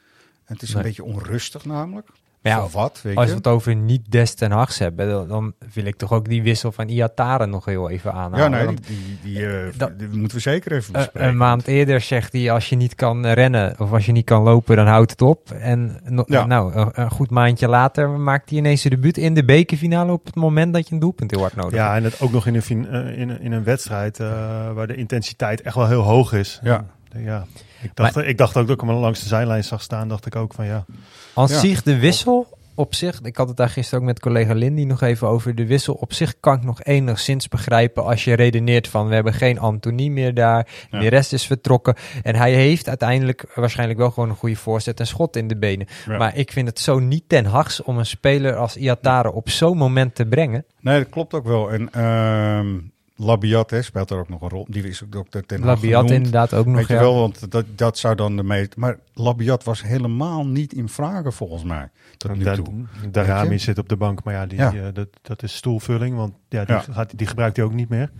[0.43, 2.09] Het is een beetje onrustig namelijk.
[2.41, 5.85] Ja, wat, weet Als we het over niet des ten Hags hebben, dan, dan wil
[5.85, 8.39] ik toch ook die wissel van Iataren nog heel even aanhalen.
[8.39, 11.29] ja, nee, die, Want, die, die, eh, dat- die moeten we zeker even eh, bespreken.
[11.29, 14.41] een maand eerder zegt hij, als je niet kan rennen of als je niet kan
[14.43, 15.51] lopen, dan houdt het op.
[15.51, 16.45] En no- Ja.
[16.45, 20.25] nou, een, een goed maandje later maakt hij ineens zijn debuut in de bekerfinale op
[20.25, 21.97] het moment dat je een doelpunt heel hard nodig Ja, hebt.
[21.97, 24.27] en het ook nog in een, eh, in, een- in een wedstrijd eh,
[24.73, 26.59] waar de intensiteit echt wel heel hoog is.
[26.63, 26.85] Ja.
[27.23, 27.45] Ja.
[27.81, 30.35] Ik, dacht, ik dacht ook dat ik hem langs de zijlijn zag staan, dacht ik
[30.35, 30.85] ook van ja.
[31.33, 31.59] Aan Ja.
[31.59, 35.01] zich, de wissel op zich, ik had het daar gisteren ook met collega Lindy nog
[35.01, 39.07] even over, de wissel op zich kan ik nog enigszins begrijpen als je redeneert van
[39.07, 40.99] we hebben geen Anthony meer daar, Ja.
[40.99, 45.07] de rest is vertrokken en hij heeft uiteindelijk waarschijnlijk wel gewoon een goede voorzet en
[45.07, 45.87] schot in de benen.
[46.07, 46.17] Ja.
[46.17, 49.77] Maar ik vind het zo niet ten hags om een speler als Iatare op zo'n
[49.77, 50.65] moment te brengen.
[50.79, 51.71] Nee, dat klopt ook wel.
[51.71, 52.67] En ehm
[53.19, 54.65] Labiat hè, speelt er ook nog een rol.
[54.69, 56.09] Die is ook door ten Labiat genoemd.
[56.11, 56.75] inderdaad ook nog.
[56.75, 56.99] Weet je ja.
[56.99, 58.75] wel, want dat, dat zou dan de meest...
[58.75, 61.89] Maar Labiat was helemaal niet in vragen volgens mij.
[62.17, 62.85] Tot nu Da- toe.
[63.11, 64.73] Darami zit op de bank, maar ja, die, Ja.
[64.73, 66.81] eh, dat, dat is stoelvulling, want ja, die, Ja.
[66.91, 68.11] Gaat, die gebruikt hij ook niet meer.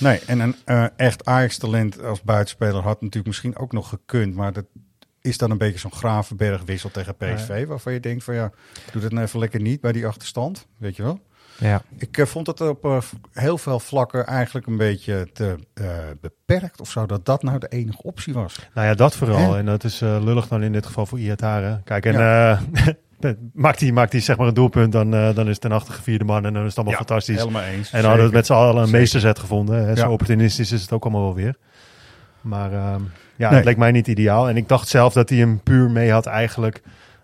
[0.00, 4.34] Nee, en een eh, echt Ajax-talent als buitenspeler had natuurlijk misschien ook nog gekund.
[4.34, 4.64] Maar dat
[5.20, 7.66] is dan een beetje zo'n Gravenberg wissel tegen PSV.
[7.66, 8.52] Waarvan je denkt van ja,
[8.92, 10.66] doe dat nou even lekker niet bij die achterstand.
[10.76, 11.20] Weet je wel?
[11.62, 11.82] Ja.
[11.98, 12.98] Ik eh, vond het op eh,
[13.32, 15.86] heel veel vlakken eigenlijk een beetje te eh,
[16.20, 16.80] beperkt.
[16.80, 18.68] Of zo dat dat nou de enige optie was.
[18.74, 19.52] Nou ja, dat vooral.
[19.52, 19.58] Hè?
[19.58, 21.80] En dat is lullig dan in dit geval voor Iatare.
[21.84, 22.14] Kijk, en
[23.52, 26.24] maakt hij maakt hij zeg maar een doelpunt, dan, dan is het een achtige vierde
[26.24, 27.38] man en dan is het allemaal Ja, fantastisch.
[27.38, 27.90] Helemaal eens.
[27.90, 29.00] En dan hadden we het met z'n allen een Zeker.
[29.00, 29.86] meesterzet gevonden.
[29.86, 29.96] Hè.
[29.96, 31.56] Zo opportunistisch is het ook allemaal wel weer.
[32.40, 33.02] Maar ehm,
[33.36, 33.56] ja, Nee.
[33.56, 34.48] het leek mij niet ideaal.
[34.48, 36.82] En ik dacht zelf dat hij hem puur mee had eigenlijk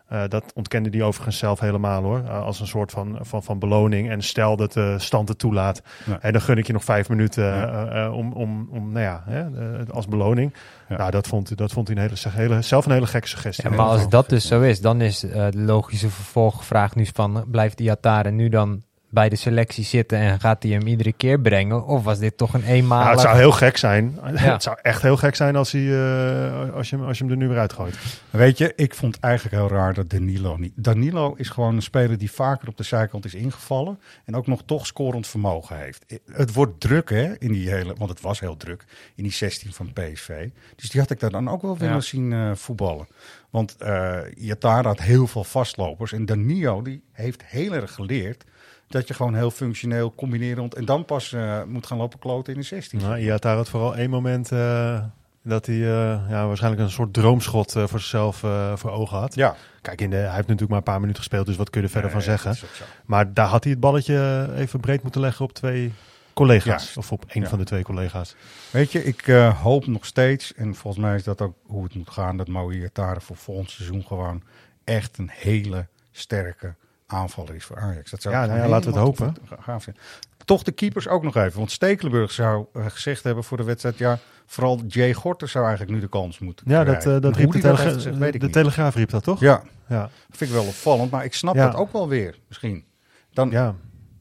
[0.09, 2.23] Eh, dat ontkende hij overigens zelf helemaal hoor.
[2.25, 4.11] Eh, als een soort van, van, van beloning.
[4.11, 5.83] En stel dat de stand het toelaat.
[6.07, 6.19] Ja.
[6.21, 9.23] En dan gun ik je nog vijf minuten eh, eh, om, om, om, nou ja,
[9.27, 9.45] hè,
[9.91, 10.55] als beloning.
[10.89, 10.97] Ja.
[10.97, 13.71] Nou, dat vond, dat vond hij een hele, hele, zelf een hele gekke suggestie.
[13.71, 17.45] Ja, maar als dat dus zo is, dan is de logische vervolgvraag nu van...
[17.51, 21.85] blijft Iatare nu dan bij de selectie zitten en gaat hij hem iedere keer brengen?
[21.87, 23.11] Of was dit toch een Nou, eenmalig...
[23.11, 24.19] het zou heel gek zijn.
[24.35, 24.53] Ja.
[24.53, 27.33] het zou echt heel gek zijn als, hij, eh, als, je, hem- als je hem
[27.33, 27.97] er nu weer uitgooit.
[28.31, 30.73] Weet je, ik vond eigenlijk heel raar dat Danilo niet...
[30.75, 34.01] Danilo is gewoon een speler die vaker op de zijkant is ingevallen...
[34.25, 36.05] en ook nog toch scorend vermogen heeft.
[36.33, 37.95] Het wordt druk, hè, in die hele...
[37.99, 40.49] want het was heel druk, in die 16 van PSV.
[40.77, 42.01] Dus die had ik daar dan ook wel willen Ja.
[42.01, 43.07] zien eh, voetballen.
[43.51, 46.13] Want eh Iatara had heel veel vastlopers...
[46.13, 48.45] en Danilo, die heeft heel erg geleerd...
[48.89, 50.75] dat je gewoon heel functioneel, combinerend...
[50.75, 52.99] en dan pas eh, moet gaan lopen kloten in de 16.
[53.01, 55.03] Nou, Iatara had vooral één moment eh,
[55.43, 58.37] dat hij eh, ja, waarschijnlijk een soort droomschot voor zichzelf
[58.75, 59.35] voor ogen had.
[59.35, 59.57] Ja.
[59.83, 61.87] Kijk, in de, hij heeft natuurlijk maar een paar minuten gespeeld, dus wat kun je
[61.87, 62.69] er verder van Nee, zeggen.
[63.05, 65.93] Maar daar had hij het balletje even breed moeten leggen op twee
[66.33, 66.97] collega's.
[66.97, 67.49] Of op één Ja.
[67.49, 68.35] van de twee collega's.
[68.71, 69.27] Weet je, ik
[69.63, 72.79] hoop nog steeds, en volgens mij is dat ook hoe het moet gaan, dat Mooi
[72.79, 74.43] Iatare voor volgend seizoen gewoon
[74.85, 76.75] echt een hele sterke
[77.13, 78.11] aanvaller is voor Ajax.
[78.11, 79.35] Dat zou Ja, nou ja, laten we het hopen.
[79.49, 79.97] tof- gaaf zijn.
[80.45, 83.99] Toch de keepers ook nog even, want Stekelenburg zou eh, gezegd hebben voor de wedstrijd,
[83.99, 87.23] ja, vooral Jay Gorter zou eigenlijk nu de kans moeten Ja, dat, krijgen.
[87.23, 88.51] dat riep de, dat gezegd, de.
[88.51, 89.41] Telegraaf riep dat toch?
[89.41, 90.11] Ja, Ja.
[90.31, 91.67] vind ik wel opvallend, maar ik snap Ja.
[91.67, 92.85] dat ook wel weer, misschien.
[93.33, 93.75] Dan, ja.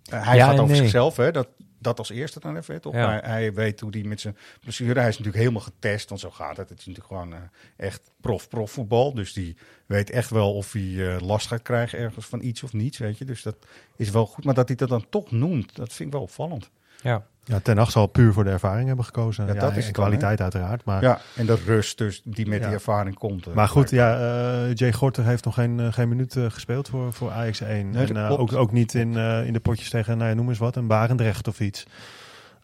[0.10, 0.76] eh, hij Ja gaat over nee.
[0.82, 1.47] zichzelf, hè, dat,
[1.88, 2.93] dat als eerste dan even, toch?
[2.93, 3.10] Ja.
[3.10, 6.32] Hij, hij weet hoe hij met zijn blessure, hij is natuurlijk helemaal getest, want zo
[6.32, 6.69] gaat het.
[6.69, 7.39] Het is natuurlijk gewoon eh,
[7.78, 12.26] echt prof-prof voetbal, dus die weet echt wel of hij eh, last gaat krijgen ergens
[12.26, 13.26] van iets of niets, weet je.
[13.26, 13.56] Dus dat
[13.95, 16.69] is wel goed, maar dat hij dat dan toch noemt, dat vind ik wel opvallend.
[17.01, 17.23] Ja.
[17.43, 19.47] Ja, Ten Hag zal puur voor de ervaring hebben gekozen.
[19.47, 20.83] Ja, Ja, dat is en kwaliteit uiteraard.
[20.86, 22.65] Maar, Ja, en de rust dus die met Ja.
[22.65, 23.53] die ervaring komt.
[23.53, 24.19] maar goed, ja,
[24.65, 27.89] eh, Jay Gorter heeft nog geen, eh, geen minuut eh, gespeeld voor, voor Ajax 1.
[27.89, 28.41] Nee, en dat eh, klopt.
[28.53, 30.88] ook, ook niet in, eh, in de potjes tegen, nou ja, noem eens wat, een
[30.88, 31.86] Barendrecht of iets.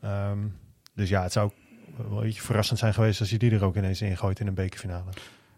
[0.01, 0.37] Ehm,
[0.95, 1.51] dus ja, het zou
[2.07, 4.53] wel een beetje verrassend zijn geweest als je die er ook ineens ingooit in een
[4.53, 5.09] bekerfinale.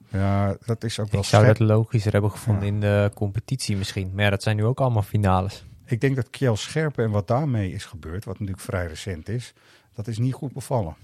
[0.10, 2.72] Ja, dat is ook wel Ik zou dat logischer hebben gevonden Ja.
[2.74, 4.12] in de competitie misschien.
[4.14, 5.66] Maar ja, dat zijn nu ook allemaal finales.
[5.86, 9.54] Ik denk dat Kjell Scherpen en wat daarmee is gebeurd, wat natuurlijk vrij recent is,
[9.94, 10.96] dat is niet goed bevallen.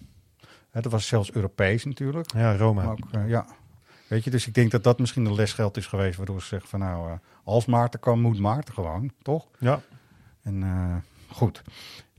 [0.72, 2.32] Dat was zelfs Europees natuurlijk.
[2.34, 2.84] Ja, Roma.
[2.84, 3.46] Maar ook, eh, ja.
[4.08, 6.70] Weet je, dus ik denk dat dat misschien de lesgeld is geweest waardoor ze zeggen
[6.70, 9.48] van nou, eh, als Maarten kan, moet Maarten gewoon, toch?
[9.60, 9.82] Ja.
[10.42, 10.96] En eh,
[11.28, 11.62] goed.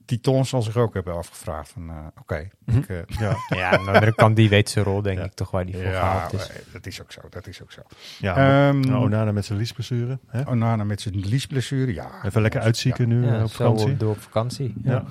[0.05, 2.49] Titon zal zich ook hebben afgevraagd van eh, oké.
[2.67, 5.25] ik, eh, Ja, Ja, aan de andere kant, die weet zijn rol denk Ja.
[5.25, 6.49] ik toch waar die voor ja, gehaald is.
[6.49, 7.81] eh, dat is ook zo, dat is ook zo.
[8.19, 8.37] ja
[8.69, 10.19] Ehm, nou, Onana met zijn liesblessure.
[10.27, 10.43] Hè?
[10.49, 12.11] Onana met zijn liesblessure, ja.
[12.25, 13.97] Even lekker uitzieken nu Ja, op vakantie.
[13.97, 14.75] door op vakantie.
[14.85, 14.91] Ja.
[14.93, 15.05] Ja.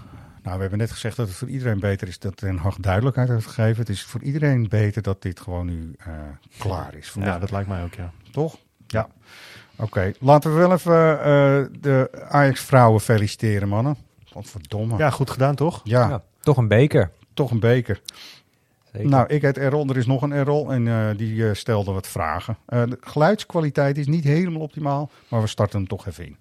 [0.44, 3.30] Nou, we hebben net gezegd dat het voor iedereen beter is dat Den Haag duidelijkheid
[3.30, 3.78] heeft gegeven.
[3.80, 6.14] Het is voor iedereen beter dat dit gewoon nu eh,
[6.58, 7.14] klaar is.
[7.20, 8.12] Ja, dat lijkt mij ook, ja.
[8.32, 8.58] Toch?
[8.88, 9.08] Ja.
[9.76, 11.26] Oké, laten we wel even eh,
[11.82, 13.96] de Ajax-vrouwen feliciteren, mannen.
[14.32, 14.98] Godverdomme.
[14.98, 15.82] Ja, Ja, goed gedaan toch?
[15.84, 17.12] Ja, toch een beker.
[17.34, 18.02] toch een beker.
[18.94, 19.10] Zeker.
[19.10, 22.08] Nou, ik heet Errol, er is nog een Errol en eh, die eh, stelde wat
[22.08, 22.58] vragen.
[22.66, 26.38] Eh, de geluidskwaliteit is niet helemaal optimaal, maar we starten hem toch even in.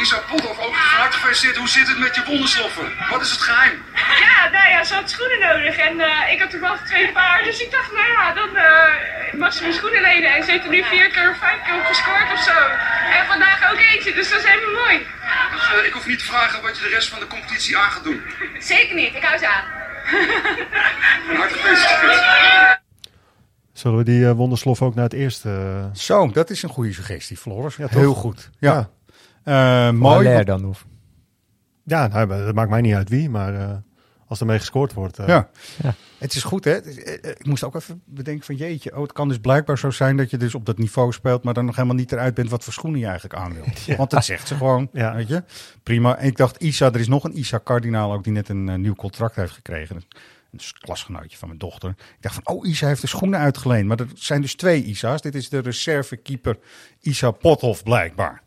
[0.00, 1.56] Isa Pothoff, ook harte gefeliciteerd.
[1.56, 2.88] Hoe zit het met je wondersloffen?
[3.10, 3.82] Wat is het geheim?
[4.26, 7.44] Ja, nou ja, ze had schoenen nodig en eh, ik had toevallig twee paar.
[7.44, 10.34] Dus ik dacht, nou ja, dan eh, mag ze mijn schoenen lenen.
[10.34, 12.58] En ze heeft er nu vier keer of vijf keer op gescoord of zo.
[13.18, 14.98] En vandaag ook eentje, dus dat is helemaal mooi.
[15.52, 17.90] Dus, eh, ik hoef niet te vragen wat je de rest van de competitie aan
[17.90, 18.20] gaat doen.
[18.58, 19.64] Zeker niet, ik hou ze aan.
[21.38, 22.78] Harte gefeliciteerd.
[23.72, 25.50] Zullen we die eh, wonderslof ook naar het eerste...
[25.94, 27.76] Zo, dat is een goede suggestie, Floris.
[27.76, 28.00] Ja, toch?
[28.00, 28.50] Heel goed.
[28.58, 28.72] Ja.
[28.72, 28.88] Ja.
[29.42, 30.28] Eh, mooi.
[30.28, 30.86] Mooi dan of.
[31.84, 33.76] Ja, nou, dat maakt mij niet uit wie, maar eh,
[34.26, 35.18] als er mee gescoord wordt...
[35.18, 35.48] eh, Ja.
[35.82, 35.94] Ja.
[36.18, 36.76] Het is goed, hè?
[37.38, 38.96] Ik moest ook even bedenken van jeetje.
[38.96, 41.54] Oh, het kan dus blijkbaar zo zijn dat je dus op dat niveau speelt, maar
[41.54, 43.64] dan nog helemaal niet eruit bent wat voor schoenen je eigenlijk aan wil.
[43.96, 45.14] Want dat zegt ze gewoon, Ja.
[45.14, 45.44] weet je.
[45.82, 46.16] Prima.
[46.16, 48.94] En ik dacht, Isa, er is nog een Isa Kardinaal ook die net een nieuw
[48.94, 49.96] contract heeft gekregen.
[50.52, 51.90] Een klasgenootje van mijn dochter.
[51.90, 53.86] Ik dacht van, oh, Isa heeft de schoenen uitgeleend.
[53.88, 55.22] Maar er zijn dus twee Isa's.
[55.22, 56.58] Dit is de reservekeeper
[57.00, 58.42] Isa Pothoff blijkbaar.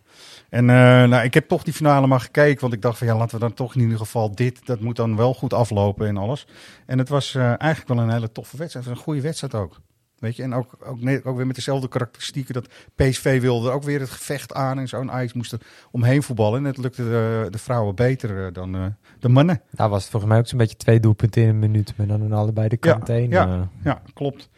[0.54, 0.76] En eh,
[1.10, 3.42] nou, ik heb toch die finale maar gekeken, want ik dacht van ja, laten we
[3.42, 6.48] dan toch in ieder geval dit, dat moet dan wel goed aflopen en alles.
[6.86, 9.56] En het was eh, eigenlijk wel een hele toffe wedstrijd, Het was een goede wedstrijd
[9.56, 9.80] ook.
[10.20, 10.78] Weet je, en ook,
[11.26, 15.00] ook, weer met dezelfde karakteristieken dat PSV wilde ook weer het gevecht aan en zo.
[15.00, 15.62] En Ajax moest er
[15.92, 19.62] omheen voetballen en het lukte de, de vrouwen beter eh, dan de mannen.
[19.72, 21.94] Daar was het volgens mij ook zo'n beetje twee doelpunten in een minuut.
[21.98, 23.30] Maar dan aan allebei de kant heen.
[23.30, 23.62] ja, eh.
[23.84, 24.50] ja, klopt.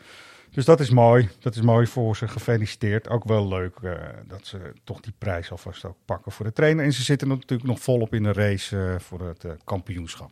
[0.55, 1.29] Dus dat is mooi.
[1.39, 2.27] Dat is mooi voor ze.
[2.27, 3.09] Gefeliciteerd.
[3.09, 3.91] Ook wel leuk eh,
[4.27, 6.85] dat ze toch die prijs alvast ook pakken voor de trainer.
[6.85, 10.31] En ze zitten natuurlijk nog volop in de race eh, voor het eh, kampioenschap.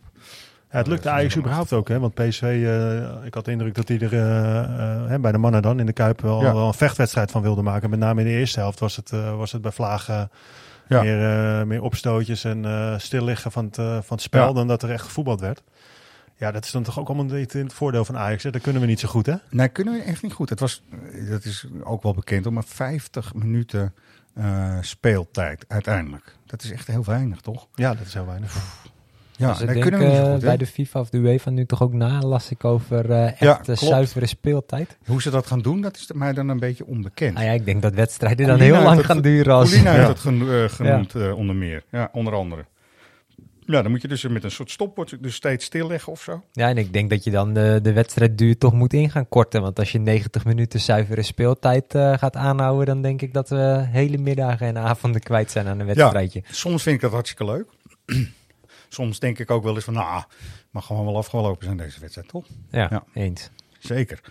[0.71, 1.99] Ja, het lukte Ajax überhaupt ook, hè?
[1.99, 2.43] Want PSV,
[3.25, 6.41] ik had de indruk dat hij er bij de mannen dan in de Kuip wel,
[6.41, 6.53] Ja.
[6.53, 7.89] wel een vechtwedstrijd van wilde maken.
[7.89, 10.31] Met name in de eerste helft was het, was het bij Vlagen
[10.87, 11.01] Ja.
[11.01, 14.91] meer, meer opstootjes en eh stil liggen van het, van het spel dan dat er
[14.91, 15.63] echt gevoetbald werd.
[16.37, 18.43] Ja, dat is dan toch ook allemaal niet in het voordeel van Ajax.
[18.43, 18.49] Hè?
[18.51, 19.35] Dat kunnen we niet zo goed, hè?
[19.49, 20.49] Nee, kunnen we echt niet goed.
[20.49, 23.93] Het was, eh, dat is ook wel bekend, maar 50 minuten
[24.33, 26.35] eh, speeltijd uiteindelijk.
[26.45, 27.67] Dat is echt heel weinig, toch?
[27.75, 28.55] Ja, dat is heel weinig.
[29.37, 30.41] Ja, denken kunnen we niet zo goed.
[30.41, 30.47] hè?
[30.47, 33.39] bij de FIFA of de UEFA nu toch ook na, las ik over eh echt
[33.39, 34.97] Ja, eh, zuivere speeltijd.
[35.05, 37.33] Hoe ze dat gaan doen, dat is mij dan een beetje onbekend.
[37.33, 39.69] Nou ja, ik denk dat wedstrijden dan heel heeft lang het gaan duren als...
[39.69, 40.09] Colina heeft Ja.
[40.09, 41.83] het gen- eh, genoemd, eh, onder meer.
[41.89, 42.65] Ja, onder andere.
[43.65, 46.43] Ja, dan moet je dus met een soort stopwatch dus steeds stilleggen of zo.
[46.51, 49.61] Ja, en ik denk dat je dan de, de wedstrijdduur toch moet in gaan korten.
[49.61, 53.83] Want als je 90 minuten zuivere speeltijd eh, gaat aanhouden, dan denk ik dat we
[53.87, 56.43] hele middagen en avonden kwijt zijn aan een wedstrijdje.
[56.51, 57.65] Soms vind ik dat hartstikke leuk.
[58.89, 60.23] Soms denk ik ook wel eens van, nou,
[60.71, 62.45] mag gewoon wel afgelopen zijn deze wedstrijd, toch?
[62.71, 63.03] Ja, Ja.
[63.13, 63.49] eens.
[63.79, 64.21] Zeker.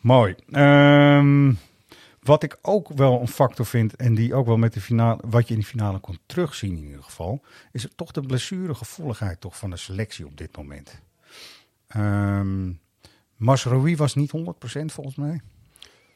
[0.00, 0.34] Mooi.
[0.50, 1.52] Ehm,
[2.24, 5.48] wat ik ook wel een factor vind, en die ook wel met de finale, wat
[5.48, 9.56] je in de finale kon terugzien in ieder geval, is het toch de blessuregevoeligheid toch
[9.58, 11.00] van de selectie op dit moment.
[11.86, 12.72] Ehm
[13.36, 14.40] Masraoui was niet 100%
[14.84, 15.40] volgens mij.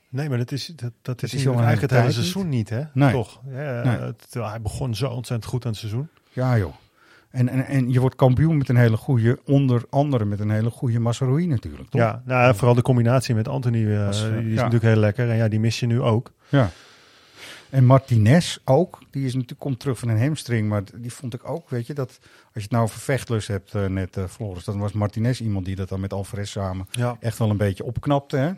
[0.08, 2.82] Nee, maar dat is, dat, dat is, is eigenlijk het hele seizoen niet, hè?
[2.94, 3.12] Nee.
[3.12, 3.40] Toch?
[3.50, 3.96] Ja, Nee.
[3.98, 6.08] het- hij begon zo ontzettend goed aan het seizoen.
[6.32, 6.74] Ja joh.
[7.38, 10.70] En, en, en je wordt kampioen met een hele goede, onder andere met een hele
[10.70, 11.90] goede Masraoui natuurlijk.
[11.90, 12.00] Toch?
[12.00, 14.54] Ja, nou, vooral de combinatie met Anthony eh, Was, die is ja.
[14.54, 15.30] natuurlijk heel lekker.
[15.30, 16.32] En ja, die mis je nu ook.
[16.48, 16.70] Ja.
[17.70, 18.98] En Martinez ook.
[19.10, 20.68] Die is natuurlijk komt terug van een hamstring.
[20.68, 23.74] Maar die vond ik ook, weet je, dat als je het nou over vechtlus hebt,
[23.74, 27.16] eh, net eh Floris, dan was Martinez iemand die dat dan met Alvarez samen Ja.
[27.20, 28.36] echt wel een beetje opknapte.
[28.36, 28.52] Hè?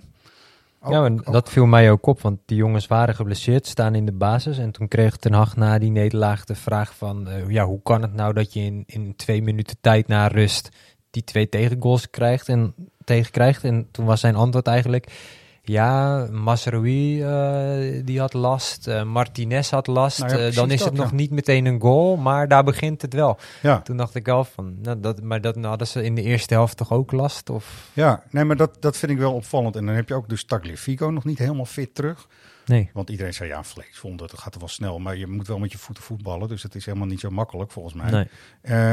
[0.83, 3.95] Ook- ja, en ook- dat viel mij ook op, want die jongens waren geblesseerd, staan
[3.95, 4.59] in de basis.
[4.59, 8.03] En toen kreeg Ten Hag na die nederlaag de vraag van, eh, ja, hoe kan
[8.03, 10.69] het nou dat je in, in twee minuten tijd na rust
[11.11, 13.65] die twee tegengoals krijgt en tegenkrijgt?
[13.65, 15.07] En toen was zijn antwoord eigenlijk,
[15.63, 20.19] ja, Masraoui eh, die had last, eh, Martinez had last.
[20.19, 23.15] Nou ja, eh, dan is het nog niet meteen een goal, maar daar begint het
[23.15, 23.39] wel.
[23.63, 23.81] Ja.
[23.81, 26.55] Toen dacht ik wel van, nou, dat, maar dat nou, hadden ze in de eerste
[26.55, 27.51] helft toch ook last?
[27.51, 27.91] Of?
[27.93, 29.77] Ja, nee, maar dat, dat vind ik wel opvallend.
[29.77, 32.27] En dan heb je ook dus Tagliafico nog niet helemaal fit terug.
[32.67, 32.91] Nee.
[32.93, 34.99] Want iedereen zei, ja, vleesvond, dat gaat er wel snel.
[34.99, 36.49] Maar je moet wel met je voeten voetballen.
[36.49, 38.11] Dus het is helemaal niet zo makkelijk, volgens mij.
[38.11, 38.27] Nee.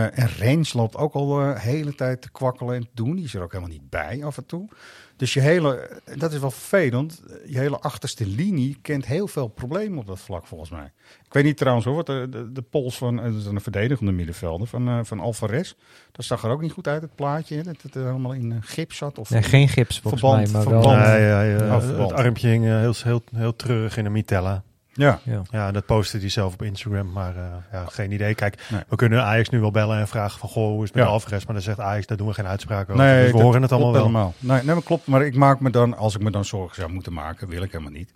[0.09, 3.15] En Rens loopt ook al de hele tijd te kwakkelen en te doen.
[3.15, 4.69] Die is er ook helemaal niet bij af en toe.
[5.17, 7.23] Dus je hele, dat is wel vervelend.
[7.45, 10.91] Je hele achterste linie kent heel veel problemen op dat vlak, volgens mij.
[11.25, 14.67] Ik weet niet trouwens hoor, wat de, de, de pols van, eh, een verdedigende middenvelder,
[14.67, 15.73] van, eh, van Alvarez.
[16.11, 17.55] Dat zag er ook niet goed uit, het plaatje.
[17.55, 19.17] Hè, dat het er helemaal in eh, gips zat.
[19.17, 20.81] Of Nee, geen gips volgens verband, mij, maar wel...
[20.81, 21.05] verband.
[21.05, 24.63] Ja, ja, Oh, het armpje hing heel, heel, heel treurig in een mitella.
[24.97, 25.19] Ja.
[25.23, 25.41] Ja.
[25.51, 28.35] Ja, dat postte hij zelf op Instagram, maar eh, ja, geen idee.
[28.35, 28.81] Kijk, Nee.
[28.87, 31.09] we kunnen Ajax nu wel bellen en vragen van, goh, hoe is het met Ja.
[31.09, 31.45] Alvarez?
[31.45, 33.03] Maar dan zegt Ajax, daar doen we geen uitspraak over.
[33.03, 34.21] Nee, dus we dat horen het allemaal klopt wel.
[34.21, 34.33] helemaal.
[34.55, 35.07] Nee, nee, maar klopt.
[35.07, 37.71] Maar ik maak me dan, als ik me dan zorgen zou moeten maken, wil ik
[37.71, 38.11] helemaal niet.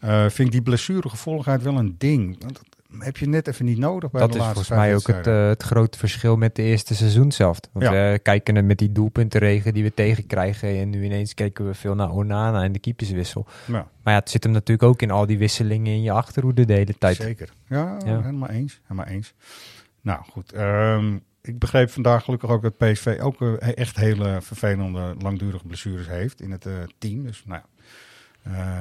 [0.00, 2.36] Eh, vind ik die blessuregevoeligheid wel een ding.
[2.42, 2.60] Want
[2.98, 5.26] heb je net even niet nodig bij Dat de is laatste volgens mij ook het,
[5.26, 7.58] eh, het grote verschil met de eerste seizoen zelf.
[7.72, 7.90] Want Ja.
[7.92, 10.68] we kijken het met die doelpuntenregen die we tegenkrijgen.
[10.78, 13.46] En nu ineens kijken we veel naar Onana en de keeperswissel.
[13.66, 13.88] Ja.
[14.02, 16.72] Maar ja, het zit hem natuurlijk ook in al die wisselingen in je achterhoede de
[16.72, 17.16] hele tijd.
[17.16, 17.52] Zeker.
[17.68, 18.20] Ja, Ja.
[18.20, 18.80] helemaal eens.
[18.82, 19.34] Helemaal eens.
[20.00, 25.14] Nou goed, ehm, ik begreep vandaag gelukkig ook dat PSV ook eh, echt hele vervelende,
[25.18, 27.22] langdurige blessures heeft in het eh, team.
[27.22, 27.66] Dus nou ja,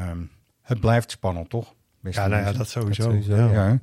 [0.09, 0.17] ehm,
[0.61, 1.73] het blijft spannend toch?
[1.99, 3.03] Beste Ja, nou ja, dat sowieso.
[3.03, 3.79] Dat sowieso, ja.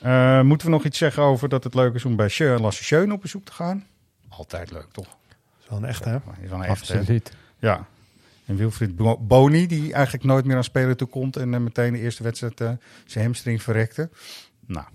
[0.00, 0.38] Ja?
[0.38, 2.84] Eh, moeten we nog iets zeggen over dat het leuk is om bij Schö- Lasse
[2.84, 3.86] Schöne op bezoek te gaan?
[4.28, 5.06] Altijd leuk, toch?
[5.06, 5.16] Dat
[5.62, 6.16] is wel een echte, hè?
[6.16, 6.98] Is wel een echte, hè?
[6.98, 7.32] Absoluut.
[7.58, 7.86] Ja.
[8.46, 11.92] En Wilfried Bo- Boni, die eigenlijk nooit meer aan spelen toe komt en eh, meteen
[11.92, 12.70] de eerste wedstrijd eh,
[13.06, 14.10] zijn hamstring verrekte.
[14.66, 14.86] Nou,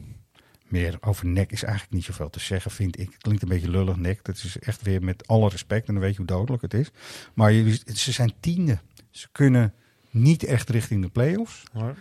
[0.67, 3.11] meer over nek is eigenlijk niet zoveel te zeggen, vind ik.
[3.11, 4.23] Het klinkt een beetje lullig, nek.
[4.25, 6.91] Dat is echt weer met alle respect en dan weet je hoe dodelijk het is.
[7.33, 8.79] Maar jullie- ze zijn tiende.
[9.09, 9.73] Ze kunnen
[10.09, 11.63] niet echt richting de play-offs.
[11.73, 11.95] Maar-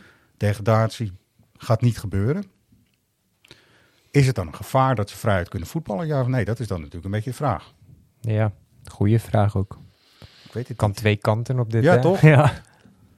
[0.47, 1.13] Degradatie
[1.57, 2.45] gaat niet gebeuren.
[4.11, 6.07] Is het dan een gevaar dat ze vrijuit kunnen voetballen?
[6.07, 6.45] Ja of nee?
[6.45, 7.73] Dat is dan natuurlijk een beetje de vraag.
[8.21, 8.53] Ja,
[8.85, 9.79] goede vraag ook.
[10.45, 10.97] Ik weet het Kan niet.
[10.97, 11.83] twee kanten op dit.
[11.83, 12.01] Ja, hè?
[12.01, 12.21] toch?
[12.35, 12.53] Ja.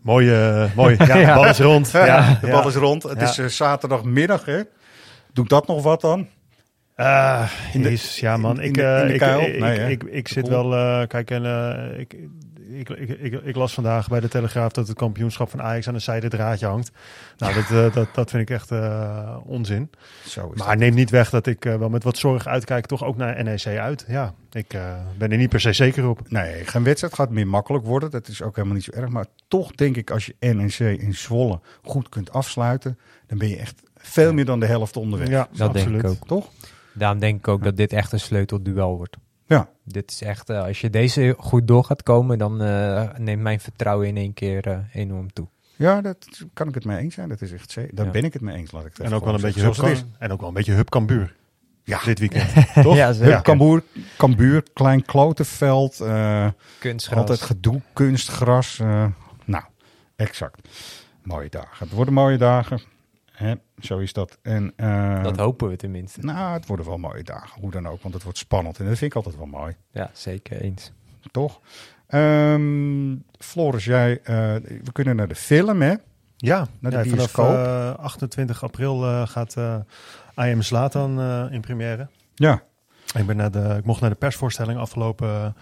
[0.01, 0.97] Mooi, eh, mooi.
[0.99, 1.35] Ja, Ja.
[1.35, 1.91] de bal is rond.
[1.91, 3.03] Ja, Ja, de bal is rond.
[3.03, 3.29] Het Ja.
[3.29, 4.63] is eh, zaterdagmiddag, hè?
[5.33, 6.29] Doet dat nog wat dan?
[6.97, 9.21] Ah, In de- jezus, ja man, in- in ik, de- eh, in de ik,
[9.55, 9.89] ik, Nee, ik, hè?
[9.89, 12.17] ik, ik zit wel, eh, kijk, en eh, ik,
[12.69, 15.95] ik, ik, ik, ik las vandaag bij de Telegraaf dat het kampioenschap van Ajax aan
[15.95, 16.91] een zijde draadje hangt.
[17.39, 19.91] Nou, dat, eh, dat, dat vind ik echt eh, onzin.
[20.27, 20.79] Zo is Maar dat.
[20.79, 23.67] neem niet weg dat ik eh, wel met wat zorg uitkijk, toch ook naar NEC
[23.67, 24.05] uit.
[24.09, 26.21] Ja, ik eh, ben er niet per se zeker op.
[26.31, 28.11] Nee, geen wedstrijd gaat meer makkelijk worden.
[28.11, 29.09] Dat is ook helemaal niet zo erg.
[29.09, 33.57] Maar toch denk ik, als je NEC in Zwolle goed kunt afsluiten, dan ben je
[33.57, 35.29] echt veel meer dan de helft onderweg.
[35.29, 36.27] Ja, Dat denk ik ook.
[36.27, 36.49] Toch?
[36.93, 39.17] Daarom denk ik ook dat dit echt een sleutelduel wordt.
[39.47, 39.69] Ja.
[39.85, 43.61] Dit is echt, eh, als je deze goed door gaat komen, dan eh, neemt mijn
[43.61, 45.47] vertrouwen in één keer eh, enorm toe.
[45.77, 46.15] Ja, daar
[46.53, 47.29] kan ik het mee eens zijn.
[47.29, 48.11] Dat is echt ze- Daar Ja.
[48.13, 50.31] ben ik het mee eens, laat ik het En ook wel een beetje hub, en
[50.33, 51.35] ook wel een beetje hub Cambuur.
[51.85, 52.01] Ja.
[52.05, 52.51] Dit weekend.
[52.83, 52.95] Toch?
[52.97, 53.43] Ja, zeker.
[54.17, 56.01] Cambuur, klein klotenveld.
[56.01, 57.19] eh, Kunstgras.
[57.19, 58.79] altijd gedoe, kunstgras.
[59.45, 59.65] nou,
[60.17, 60.69] exact.
[61.23, 61.77] Mooie dagen.
[61.87, 62.81] Het worden mooie dagen.
[63.35, 64.39] Hè, zo is dat.
[64.43, 66.21] En, eh, Dat hopen we tenminste.
[66.21, 67.61] Nou, het worden wel mooie dagen.
[67.61, 68.79] Hoe dan ook, want het wordt spannend.
[68.79, 69.75] En dat vind ik altijd wel mooi.
[69.91, 70.93] Ja, zeker eens.
[71.31, 71.61] Toch?
[72.07, 74.35] Ehm Floris, jij, eh,
[74.83, 75.95] we kunnen naar de film, hè?
[76.37, 77.55] Ja, Naar de ja, bioscoop.
[77.55, 79.77] eh, 28 april eh, gaat eh
[80.39, 82.09] I Am Zlatan eh, in première.
[82.35, 82.63] Ja.
[83.15, 85.55] Ik, ben naar de, ik mocht naar de persvoorstelling afgelopen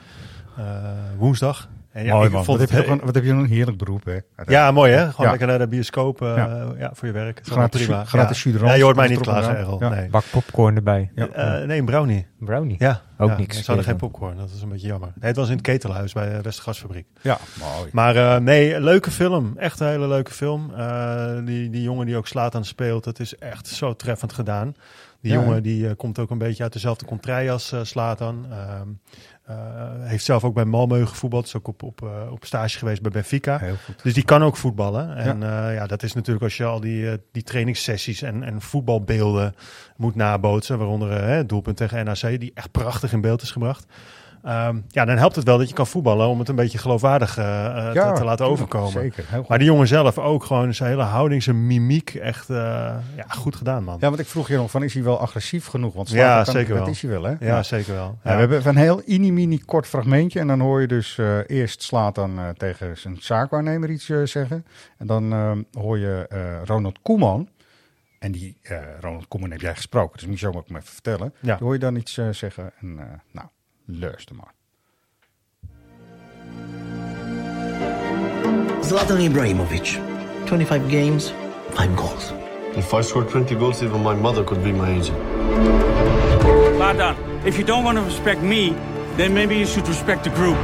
[0.56, 1.68] eh, woensdag.
[1.92, 2.44] En ja, mooi man.
[2.44, 4.18] vond Wat het heb, je wat heb je een heerlijk beroep, hè?
[4.46, 4.98] Ja, mooi hè?
[4.98, 5.30] Gewoon Ja.
[5.30, 6.72] lekker naar de bioscoop eh, Ja.
[6.78, 6.90] ja.
[6.94, 7.40] voor je werk.
[7.42, 8.04] Gratis, prima.
[8.04, 8.72] gratis ja.
[8.74, 10.10] je hoort mij niet klagen.
[10.10, 11.10] Bak popcorn erbij.
[11.14, 11.28] Ja.
[11.28, 12.26] Eh, nee, een brownie.
[12.38, 12.76] Brownie.
[12.78, 13.00] Ja.
[13.18, 13.36] Ook ja.
[13.36, 15.12] niks Ik hadden geen popcorn, dat is een beetje jammer.
[15.14, 17.06] Nee, het was in het ketelhuis bij de Westergasfabriek.
[17.20, 17.90] Ja, mooi.
[17.92, 19.52] Maar eh, nee, leuke film.
[19.56, 20.74] Echt een hele leuke film.
[20.74, 24.74] Eh, die, die jongen die ook slaat aan speelt, dat is echt zo treffend gedaan.
[25.22, 28.46] Die Ja, jongen die eh, komt ook een beetje uit dezelfde contrai als eh Slatan.
[28.50, 28.78] Ehm, eh,
[30.00, 31.46] heeft zelf ook bij Malmö gevoetbald.
[31.46, 33.58] Is ook op, op, eh, op stage geweest bij Benfica.
[33.58, 34.02] Heel goed.
[34.02, 35.16] Dus die kan ook voetballen.
[35.16, 35.70] En ja.
[35.70, 39.54] ja, dat is natuurlijk als je al die, eh, die trainingssessies en, en voetbalbeelden
[39.96, 40.78] moet nabootsen.
[40.78, 43.86] Waaronder eh, het doelpunt tegen NAC, die echt prachtig in beeld is gebracht.
[44.42, 47.38] Ehm, ja, dan helpt het wel dat je kan voetballen om het een beetje geloofwaardig
[47.38, 48.90] eh, eh, te- laten overkomen.
[48.92, 49.24] zeker.
[49.48, 52.56] Maar die jongen zelf ook gewoon zijn hele houding, zijn mimiek, echt eh,
[53.16, 53.96] ja, goed gedaan, man.
[54.00, 55.94] Ja, want ik vroeg je nog van, is hij wel agressief genoeg?
[55.94, 56.88] Want Ja, kan- zeker dat wel.
[56.92, 57.34] is hij wel, hè?
[57.40, 58.18] Ja, zeker wel.
[58.24, 60.40] Ja, we hebben een heel mini-mini kort fragmentje.
[60.40, 64.66] En dan hoor je dus eerst Slatan eh tegen zijn zaakwaarnemer iets zeggen.
[64.98, 65.32] En dan
[65.72, 66.26] hoor je
[66.64, 67.48] Ronald Koeman.
[68.18, 68.56] En die
[69.00, 71.34] Ronald Koeman heb jij gesproken, dus moet je zo ook maar even vertellen.
[71.40, 71.58] Ja.
[71.58, 72.72] Hoor je dan iets zeggen.
[72.80, 72.94] En
[73.32, 73.46] nou,
[73.84, 74.54] luister maar.
[78.80, 79.98] Zlatan Ibrahimovic,
[80.44, 81.32] 25 games,
[81.70, 82.32] 5 goals.
[82.76, 85.18] If I score 20 goals, even my mother could be my agent.
[86.78, 87.14] Lada,
[87.44, 88.74] if you don't want to respect me,
[89.16, 90.56] then maybe you should respect the group.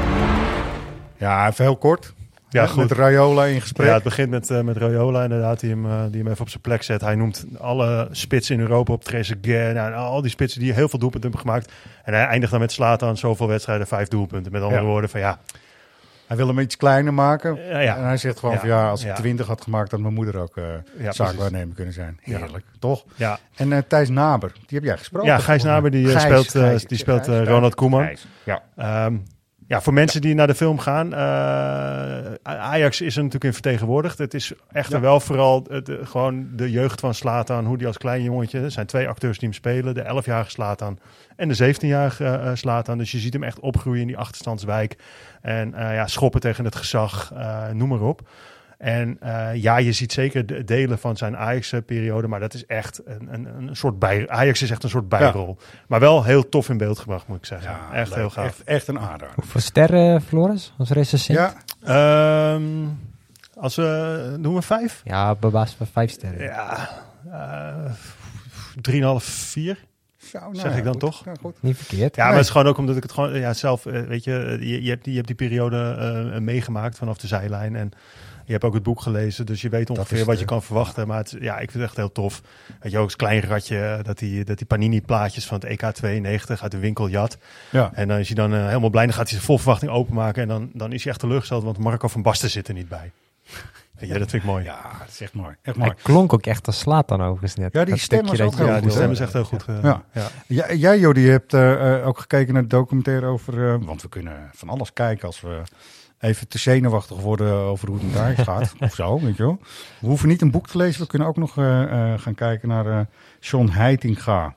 [1.19, 2.13] Ja, even heel kort.
[2.51, 2.89] Ja, Met- goed.
[2.89, 3.87] Met Raiola in gesprek.
[3.87, 6.49] Ja, het begint met, eh met Raiola inderdaad, die hem, eh, die hem even op
[6.49, 7.01] zijn plek zet.
[7.01, 9.75] Hij noemt alle spitsen in Europa op Trezeguet.
[9.75, 11.73] Nou, al die spitsen die heel veel doelpunten hebben gemaakt.
[12.05, 14.53] En hij eindigt dan met Slatan zoveel wedstrijden, vijf doelpunten.
[14.53, 14.87] Met andere Ja.
[14.87, 15.39] woorden van ja,
[16.27, 17.57] Hij wil hem iets kleiner maken.
[17.69, 17.97] Ja, ja.
[17.97, 18.61] En hij zegt gewoon Ja.
[18.61, 19.15] van ja, als ik Ja.
[19.15, 20.65] 20 had gemaakt, had mijn moeder ook eh
[20.99, 22.19] Ja, zaakwaarnemer kunnen zijn.
[22.23, 22.39] Ja.
[22.39, 23.05] Heerlijk, toch?
[23.15, 23.39] Ja.
[23.57, 25.29] En eh, Thijs Naber, die heb jij gesproken.
[25.29, 28.03] Ja, Gijs Naber die, eh, Gijs, speelt, eh, Gijs, die speelt eh, Gijs, Ronald Koeman.
[28.05, 28.27] Gijs.
[28.45, 28.63] Ja.
[28.77, 29.17] Ehm,
[29.69, 34.19] ja, voor mensen die naar de film gaan, eh, Ajax is er natuurlijk in vertegenwoordigd.
[34.19, 37.99] Het is echter wel vooral het, eh, gewoon de jeugd van Slatan, hoe die als
[37.99, 40.99] klein jongetje, er zijn twee acteurs die hem spelen, de 11-jarige Slatan
[41.37, 42.99] en de 17-jarige eh Slatan.
[42.99, 44.97] Dus je ziet hem echt opgroeien in die achterstandswijk
[45.41, 47.33] en ja, schoppen tegen het gezag,
[47.73, 48.29] noem maar op.
[48.79, 53.01] En eh, ja, je ziet zeker de delen van zijn Ajax-periode, maar dat is echt
[53.05, 54.29] een, een, een soort bij.
[54.29, 55.57] Ajax is echt een soort bijrol.
[55.89, 57.77] Maar wel heel tof in beeld gebracht, moet ik zeggen.
[57.93, 58.19] echt leuk.
[58.19, 58.47] heel gaaf.
[58.47, 59.29] Echt, echt een aanrader.
[59.35, 61.39] Hoeveel sterren, Floris, als recensent?
[61.39, 61.55] Ja.
[62.55, 62.63] Ehm,
[63.55, 65.01] als we doen we vijf?
[65.05, 66.43] Ja, basis van vijf sterren.
[66.43, 66.89] Ja,
[67.31, 67.93] eh
[68.81, 69.87] 3,5, 4.
[70.17, 71.01] Zo, nou zeg ja, ik dan goed.
[71.01, 71.25] toch?
[71.25, 71.63] Ja, goed.
[71.63, 72.17] Niet verkeerd.
[72.17, 74.57] Ja, maar het is gewoon ook omdat ik het gewoon ja, zelf, eh, weet je,
[74.61, 75.97] je, je, hebt die, je hebt die periode
[76.33, 77.77] eh, meegemaakt vanaf de zijlijn.
[77.77, 77.93] En
[78.49, 80.63] je hebt ook het boek gelezen, dus je weet ongeveer is wat de- je kan
[80.63, 81.07] verwachten.
[81.07, 82.43] Maar het, ja, ik vind het echt heel tof.
[82.81, 85.83] Weet je, ook als klein ratje, eh, dat die, dat die Panini-plaatjes van het EK
[85.93, 87.39] 92 uit de winkel jat.
[87.71, 87.91] Ja.
[87.95, 90.43] En dan is hij dan eh, helemaal blij, dan gaat hij ze vol verwachting openmaken.
[90.43, 93.11] En dan, dan is hij echt teleurgesteld, want Marco van Basten zit er niet bij.
[94.01, 94.65] Ja, dat vind ik mooi.
[94.65, 95.55] Ja, dat is echt mooi.
[95.63, 95.99] Echt Hij mooi.
[96.03, 97.73] klonk ook echt als slaat dan overigens net.
[97.73, 99.65] Ja, die stem was dat ook heel Ja, die stem is echt heel goed.
[99.67, 100.05] eh, Ja.
[100.13, 100.27] ja.
[100.47, 103.73] Ja, jij, Jody, hebt eh, ook gekeken naar de documentaire over...
[103.73, 105.63] eh, want we kunnen van alles kijken als we
[106.21, 108.75] even te zenuwachtig worden over hoe het Ajax gaat.
[108.81, 109.59] of zo, weet je wel.
[110.01, 111.01] We hoeven niet een boek te lezen.
[111.01, 113.01] We kunnen ook nog eh, eh, gaan kijken naar eh
[113.41, 114.55] John Heitinga.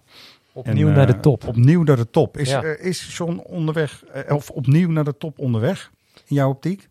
[0.54, 1.48] Opnieuw En, naar de eh, top.
[1.48, 2.38] Opnieuw naar de top.
[2.38, 2.64] Is, Ja.
[2.64, 5.92] eh, is John onderweg, eh, of opnieuw naar de top onderweg?
[6.28, 6.90] In jouw optiek?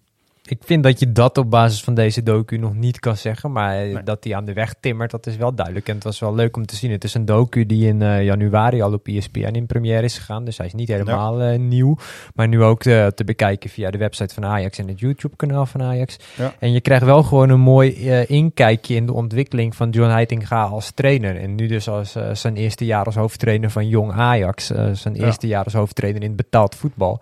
[0.51, 3.53] Ik vind dat je dat op basis van deze docu nog niet kan zeggen.
[3.53, 5.89] Maar eh, dat hij aan de weg timmert, dat is wel duidelijk.
[5.89, 6.91] En het was wel leuk om te zien.
[6.91, 10.45] Het is een docu die in eh, januari al op ESPN in première is gegaan.
[10.45, 11.97] Dus hij is niet helemaal eh, nieuw.
[12.35, 16.17] Maar nu ook te bekijken via de website van Ajax en het YouTube-kanaal van Ajax.
[16.37, 16.55] Ja.
[16.59, 17.91] En je krijgt wel gewoon een mooi
[18.27, 21.37] inkijkje in de ontwikkeling van John Heitinga als trainer.
[21.37, 24.67] En nu dus als zijn eerste jaar als hoofdtrainer van Jong Ajax.
[24.93, 25.25] zijn Ja.
[25.25, 27.21] eerste jaar als hoofdtrainer in betaald voetbal.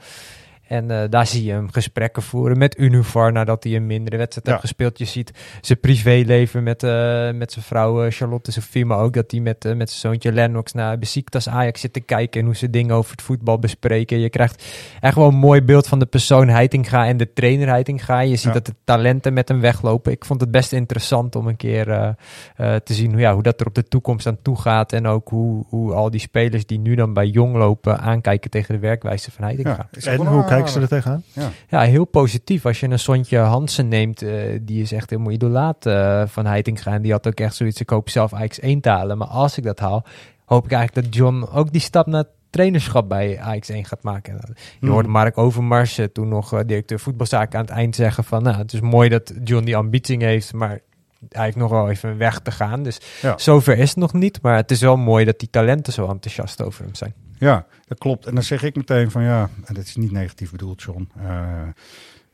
[0.69, 4.47] En eh, daar zie je hem gesprekken voeren met Univar nadat hij een mindere wedstrijd
[4.47, 4.53] Ja.
[4.53, 4.99] heeft gespeeld.
[4.99, 9.31] Je ziet zijn privéleven met, eh, met zijn vrouw eh, Charlotte Sofie, maar ook dat
[9.31, 12.71] hij met, met zijn zoontje Lennox naar Besiktas Ajax zit te kijken en hoe ze
[12.71, 14.19] dingen over het voetbal bespreken.
[14.19, 14.65] Je krijgt
[15.01, 18.21] echt wel een mooi beeld van de persoon Heitinga en de trainer Heitinga.
[18.21, 18.53] Je ziet Ja.
[18.53, 20.13] dat de talenten met hem weglopen.
[20.13, 22.15] Ik vond het best interessant om een keer
[22.57, 25.29] te zien hoe, ja, hoe dat er op de toekomst aan toe gaat en ook
[25.29, 29.31] hoe, hoe al die spelers die nu dan bij Jong lopen aankijken tegen de werkwijze
[29.31, 29.71] van Heitinga.
[29.71, 31.23] Ja, is En hoe kijken ze er tegenaan?
[31.33, 31.51] Ja.
[31.69, 32.67] Ja, heel positief.
[32.67, 36.93] Als je een Sontje Hansen neemt, eh, die is echt helemaal idolaat eh, van Heitinga.
[36.93, 39.19] En die had ook echt zoiets, ik hoop zelf Ajax 1 te halen.
[39.19, 40.05] Maar als ik dat haal,
[40.45, 44.41] hoop ik eigenlijk dat John ook die stap naar trainerschap bij Ajax 1 gaat maken.
[44.47, 44.89] Je Hmm.
[44.91, 48.43] hoorde Mark Overmars, eh, toen nog directeur voetbalzaken aan het eind zeggen van...
[48.43, 50.81] Nou, het is mooi dat John die ambitie heeft, maar
[51.29, 52.83] heeft nog wel even weg te gaan.
[52.83, 53.39] Dus Ja.
[53.39, 54.43] zover is het nog niet.
[54.43, 57.15] Maar het is wel mooi dat die talenten zo enthousiast over hem zijn.
[57.39, 58.27] Ja, dat klopt.
[58.27, 61.11] En dan zeg ik meteen van ja, en dat is niet negatief bedoeld, John.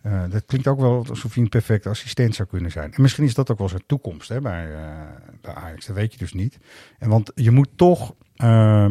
[0.05, 2.93] Eh, dat klinkt ook wel alsof hij een perfecte assistent zou kunnen zijn.
[2.93, 4.81] En misschien is dat ook wel zijn toekomst hè, bij, eh,
[5.41, 5.87] bij Ajax.
[5.87, 6.59] Dat weet je dus niet.
[6.99, 8.15] En want je moet toch.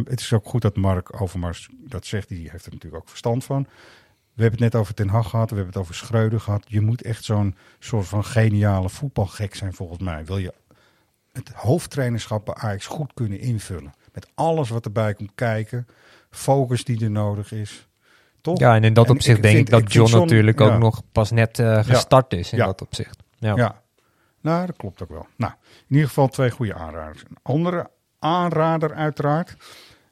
[0.05, 2.29] het is ook goed dat Mark Overmars dat zegt.
[2.29, 3.67] Die heeft er natuurlijk ook verstand van.
[4.33, 5.49] We hebben het net over Ten Hag gehad.
[5.49, 6.65] We hebben het over Schreuder gehad.
[6.67, 10.25] Je moet echt zo'n soort van geniale voetbalgek zijn volgens mij.
[10.25, 10.53] Wil je
[11.31, 13.93] het hoofdtrainerschap bij Ajax goed kunnen invullen.
[14.13, 15.87] Met alles wat erbij komt kijken.
[16.29, 17.87] Focus die er nodig is.
[18.41, 18.59] Toch?
[18.59, 21.31] Ja, en in dat En opzicht denk vind- ik dat John, natuurlijk ook nog pas
[21.31, 22.65] net eh, gestart is in Ja.
[22.65, 23.23] dat opzicht.
[23.37, 23.55] Ja.
[23.55, 23.81] Ja.
[24.41, 25.27] nou dat klopt ook wel.
[25.35, 25.53] Nou,
[25.87, 27.21] in ieder geval twee goede aanraders.
[27.29, 27.89] Een andere
[28.19, 29.55] aanrader uiteraard.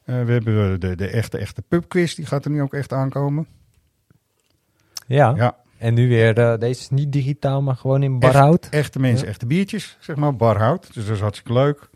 [0.04, 2.14] Eh, we hebben de, de echte, echte pubquiz.
[2.14, 3.46] Die gaat er nu ook echt aankomen.
[5.06, 5.32] Ja.
[5.36, 5.56] Ja.
[5.78, 8.64] En nu weer, eh, deze is niet digitaal, maar gewoon in barhout.
[8.64, 10.36] Echt, echte mensen, echte biertjes, zeg maar.
[10.36, 10.94] Barhout.
[10.94, 11.90] Dus dat is hartstikke leuk.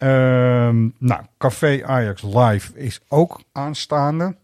[0.00, 4.36] Ehm, nou, Café Ajax Live is ook aanstaande.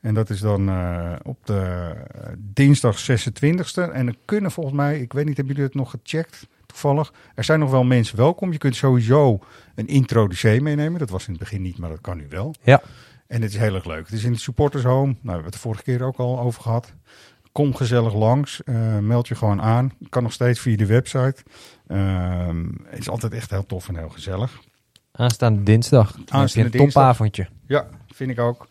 [0.00, 3.92] En dat is dan eh, op de eh, dinsdag 26e.
[3.92, 7.12] En er kunnen volgens mij, ik weet niet, hebben jullie het nog gecheckt toevallig?
[7.34, 8.52] Er zijn nog wel mensen welkom.
[8.52, 9.38] Je kunt sowieso
[9.74, 10.98] een introducee meenemen.
[10.98, 12.54] Dat was in het begin niet, maar dat kan nu wel.
[12.62, 12.82] Ja.
[13.26, 14.04] En het is heel erg leuk.
[14.04, 15.06] Het is in het supporters home.
[15.06, 16.92] Nou, we hebben het de vorige keer ook al over gehad.
[17.52, 18.62] Kom gezellig langs.
[18.62, 19.92] Eh, meld je gewoon aan.
[20.08, 21.36] Kan nog steeds via de website.
[21.86, 24.60] Ehm, het is altijd echt heel tof en heel gezellig.
[25.20, 26.14] Aanstaande dinsdag.
[26.28, 27.02] Aanstaande een dinsdag.
[27.02, 27.46] topavondje.
[27.66, 28.62] Ja, vind ik ook.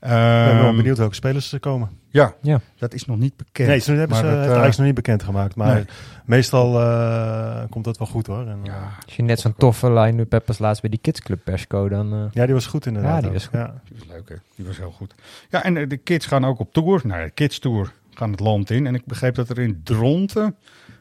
[0.00, 1.88] Ik ben wel Ehm, benieuwd welke spelers er komen.
[2.08, 2.60] Ja, Ja.
[2.78, 3.68] dat is nog niet bekend.
[3.68, 5.54] Nee, ze hebben ze Maar het nog niet bekendgemaakt.
[5.56, 5.84] Maar nee.
[6.24, 8.46] meestal eh, komt dat wel goed hoor.
[8.46, 8.72] En, eh,
[9.06, 12.12] Als je net zo'n toffe line-up hebt als laatst bij die Kids Club persco, dan...
[12.12, 13.14] eh, ja, die was goed inderdaad.
[13.14, 13.52] Ja, die was goed.
[13.58, 13.74] Ja.
[13.88, 14.34] Die was leuk, hè?
[14.56, 15.14] Die was heel goed.
[15.50, 17.00] Ja, en de kids gaan ook op tour.
[17.04, 18.86] Nou, de kids tour gaan het land in.
[18.86, 20.56] En ik begreep dat er in Dronten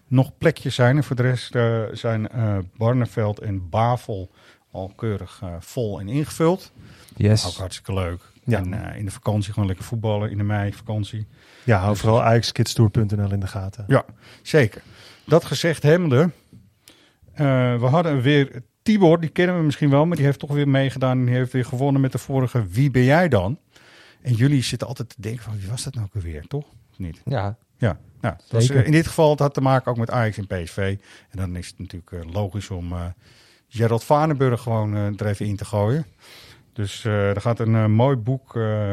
[0.08, 0.98] nog plekjes zijn.
[0.98, 1.56] En voor de rest
[2.00, 4.32] zijn eh Barneveld en Bavel
[4.76, 6.72] al keurig eh, vol en ingevuld.
[7.16, 7.46] Yes.
[7.46, 8.22] Ook hartstikke leuk.
[8.44, 8.58] Ja.
[8.58, 10.32] En eh, in de vakantie gewoon lekker voetballen.
[10.32, 11.28] In de mei vakantie.
[11.64, 13.86] Ja, hou vooral AjaxKidstour.nl in de gaten.
[13.88, 14.06] Ja,
[14.42, 14.82] zeker.
[15.26, 16.30] Dat gezegd hebbende,
[17.34, 20.68] eh we hadden weer Tibor, die kennen we misschien wel, maar die heeft toch weer
[20.68, 23.60] meegedaan en die heeft weer gewonnen met de vorige Wie ben jij dan?
[24.22, 26.66] En jullie zitten altijd te denken van wie was dat nou ook weer, toch?
[26.92, 27.22] Of niet?
[27.26, 27.58] Ja.
[27.78, 30.98] Ja, nou, eh, in dit geval het had te maken ook met Ajax en PSV.
[31.30, 32.94] En dan is het natuurlijk logisch om
[33.76, 36.06] Gerald Vanenburg gewoon eh, er even in te gooien.
[36.74, 38.92] Dus eh, er gaat een eh, mooi boek eh,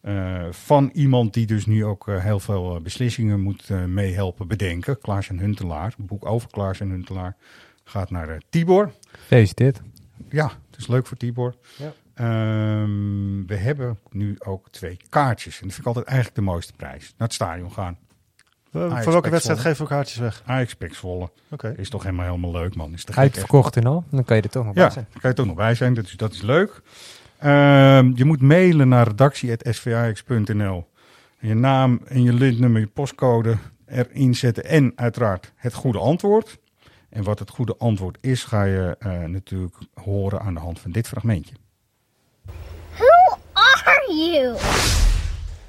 [0.00, 4.98] eh, van iemand die dus nu ook heel veel beslissingen moet eh, meehelpen bedenken.
[4.98, 7.36] Klaas en Huntelaar, een boek over Klaas en Huntelaar,
[7.84, 8.92] gaat naar Tibor.
[9.10, 9.80] Gefeliciteerd.
[10.28, 11.54] Ja, het is leuk voor Tibor.
[11.78, 11.92] Ja.
[12.14, 15.54] Ehm, we hebben nu ook twee kaartjes.
[15.54, 17.14] En dat vind ik altijd eigenlijk de mooiste prijs.
[17.18, 17.98] Naar het stadion gaan.
[18.72, 20.42] Voor welke wedstrijd geven we kaartjes weg?
[20.46, 21.30] Ajax Pek Zwolle.
[21.50, 21.74] Oké.
[21.76, 22.92] Is toch helemaal, helemaal leuk, man.
[22.92, 23.34] Is te gek, echt.
[23.34, 24.04] Uitverkocht en al.
[24.10, 25.06] Dan kan je er toch nog Ja, bij zijn.
[25.10, 25.94] daar kan je toch nog bij zijn.
[25.94, 26.82] Dat is, dat is leuk.
[27.38, 30.88] Ehm, je moet mailen naar redactie.svax.nl.
[31.38, 33.56] Je naam en je lintnummer, je postcode
[33.86, 34.64] erin zetten.
[34.64, 36.58] En uiteraard het goede antwoord.
[37.08, 40.90] En wat het goede antwoord is, ga je eh, natuurlijk horen aan de hand van
[40.90, 41.54] dit fragmentje.
[42.96, 44.56] Who are you?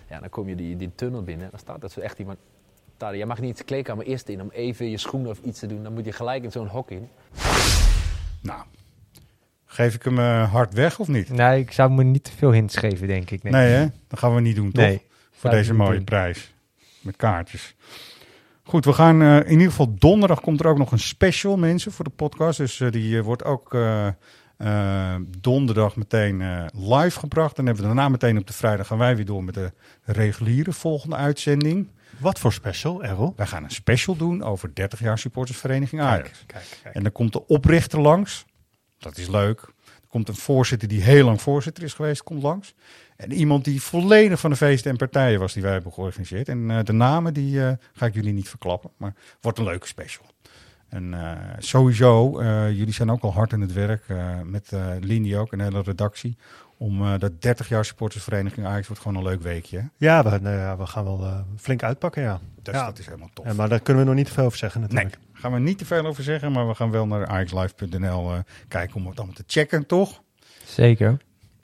[0.10, 1.50] Ja, dan kom je die, die tunnel binnen.
[1.50, 2.38] Dan staat er zo echt iemand.
[3.02, 5.68] Daar, jij mag niet de kleedkamer eerst in om even je schoenen of iets te
[5.68, 5.84] doen.
[5.84, 7.10] Dan moet je gelijk in zo'n hok in.
[8.42, 8.62] Nou,
[9.66, 11.30] geef ik hem eh, hard weg of niet?
[11.30, 13.44] Nee, ik zou me niet te veel hints geven, denk ik.
[13.44, 13.86] Nee, Nee, hè?
[14.08, 14.84] Dat gaan we niet doen, toch?
[14.84, 16.04] Nee, Voor deze mooie doen.
[16.04, 16.54] prijs.
[17.00, 17.76] Met kaartjes.
[18.64, 21.92] Goed, we gaan eh, in ieder geval donderdag komt er ook nog een special, mensen,
[21.92, 22.58] voor de podcast.
[22.58, 23.76] Dus eh, die wordt ook
[24.62, 27.56] eh, donderdag meteen eh, live gebracht.
[27.56, 29.72] Dan hebben we daarna meteen op de vrijdag gaan wij weer door met de
[30.04, 31.90] reguliere volgende uitzending.
[32.18, 33.34] Wat voor special, Errol?
[33.36, 36.30] Wij gaan een special doen over 30 jaar supportersvereniging Ajax.
[36.30, 36.96] Kijk, kijk, kijk.
[36.96, 38.46] En dan komt de oprichter langs.
[38.98, 39.60] Dat is leuk.
[39.62, 42.74] Dan komt een voorzitter die heel lang voorzitter is geweest, komt langs.
[43.16, 46.50] En iemand die volledig van de feesten en partijen was die wij hebben georganiseerd.
[46.50, 47.60] En eh, de namen die
[47.94, 50.26] ga ik jullie niet verklappen, maar wordt een leuke special.
[50.92, 54.86] En eh, sowieso, eh, jullie zijn ook al hard in het werk, eh, met eh
[55.00, 56.38] Lindy ook, en de hele redactie.
[56.78, 59.78] Om eh, dat 30 jaar supportersvereniging Ajax wordt gewoon een leuk weekje.
[59.78, 59.84] hè?
[59.98, 62.40] Ja, we, nou ja, we gaan wel eh, flink uitpakken, ja.
[62.62, 62.86] Dus ja.
[62.86, 63.46] dat is helemaal tof.
[63.46, 65.18] Ja, maar daar kunnen we nog niet te veel over zeggen natuurlijk.
[65.18, 68.40] Nee, gaan we niet te veel over zeggen, maar we gaan wel naar axlive.nl eh
[68.68, 70.22] kijken om het allemaal te checken, toch?
[70.66, 71.18] Zeker.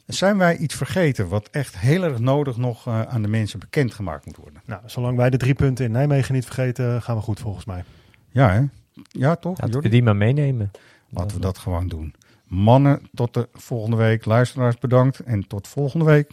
[0.05, 4.25] Zijn wij iets vergeten wat echt heel erg nodig nog eh, aan de mensen bekendgemaakt
[4.25, 4.61] moet worden?
[4.65, 7.83] Nou, zolang wij de drie punten in Nijmegen niet vergeten, gaan we goed volgens mij.
[8.29, 8.61] Ja, hè?
[9.03, 9.57] Ja, toch?
[9.57, 9.89] Laten Jordi?
[9.89, 10.71] die maar meenemen.
[11.09, 12.13] Laten we dat gewoon doen.
[12.47, 14.25] Mannen, tot de volgende week.
[14.25, 15.19] Luisteraars, bedankt.
[15.19, 16.31] En tot volgende week.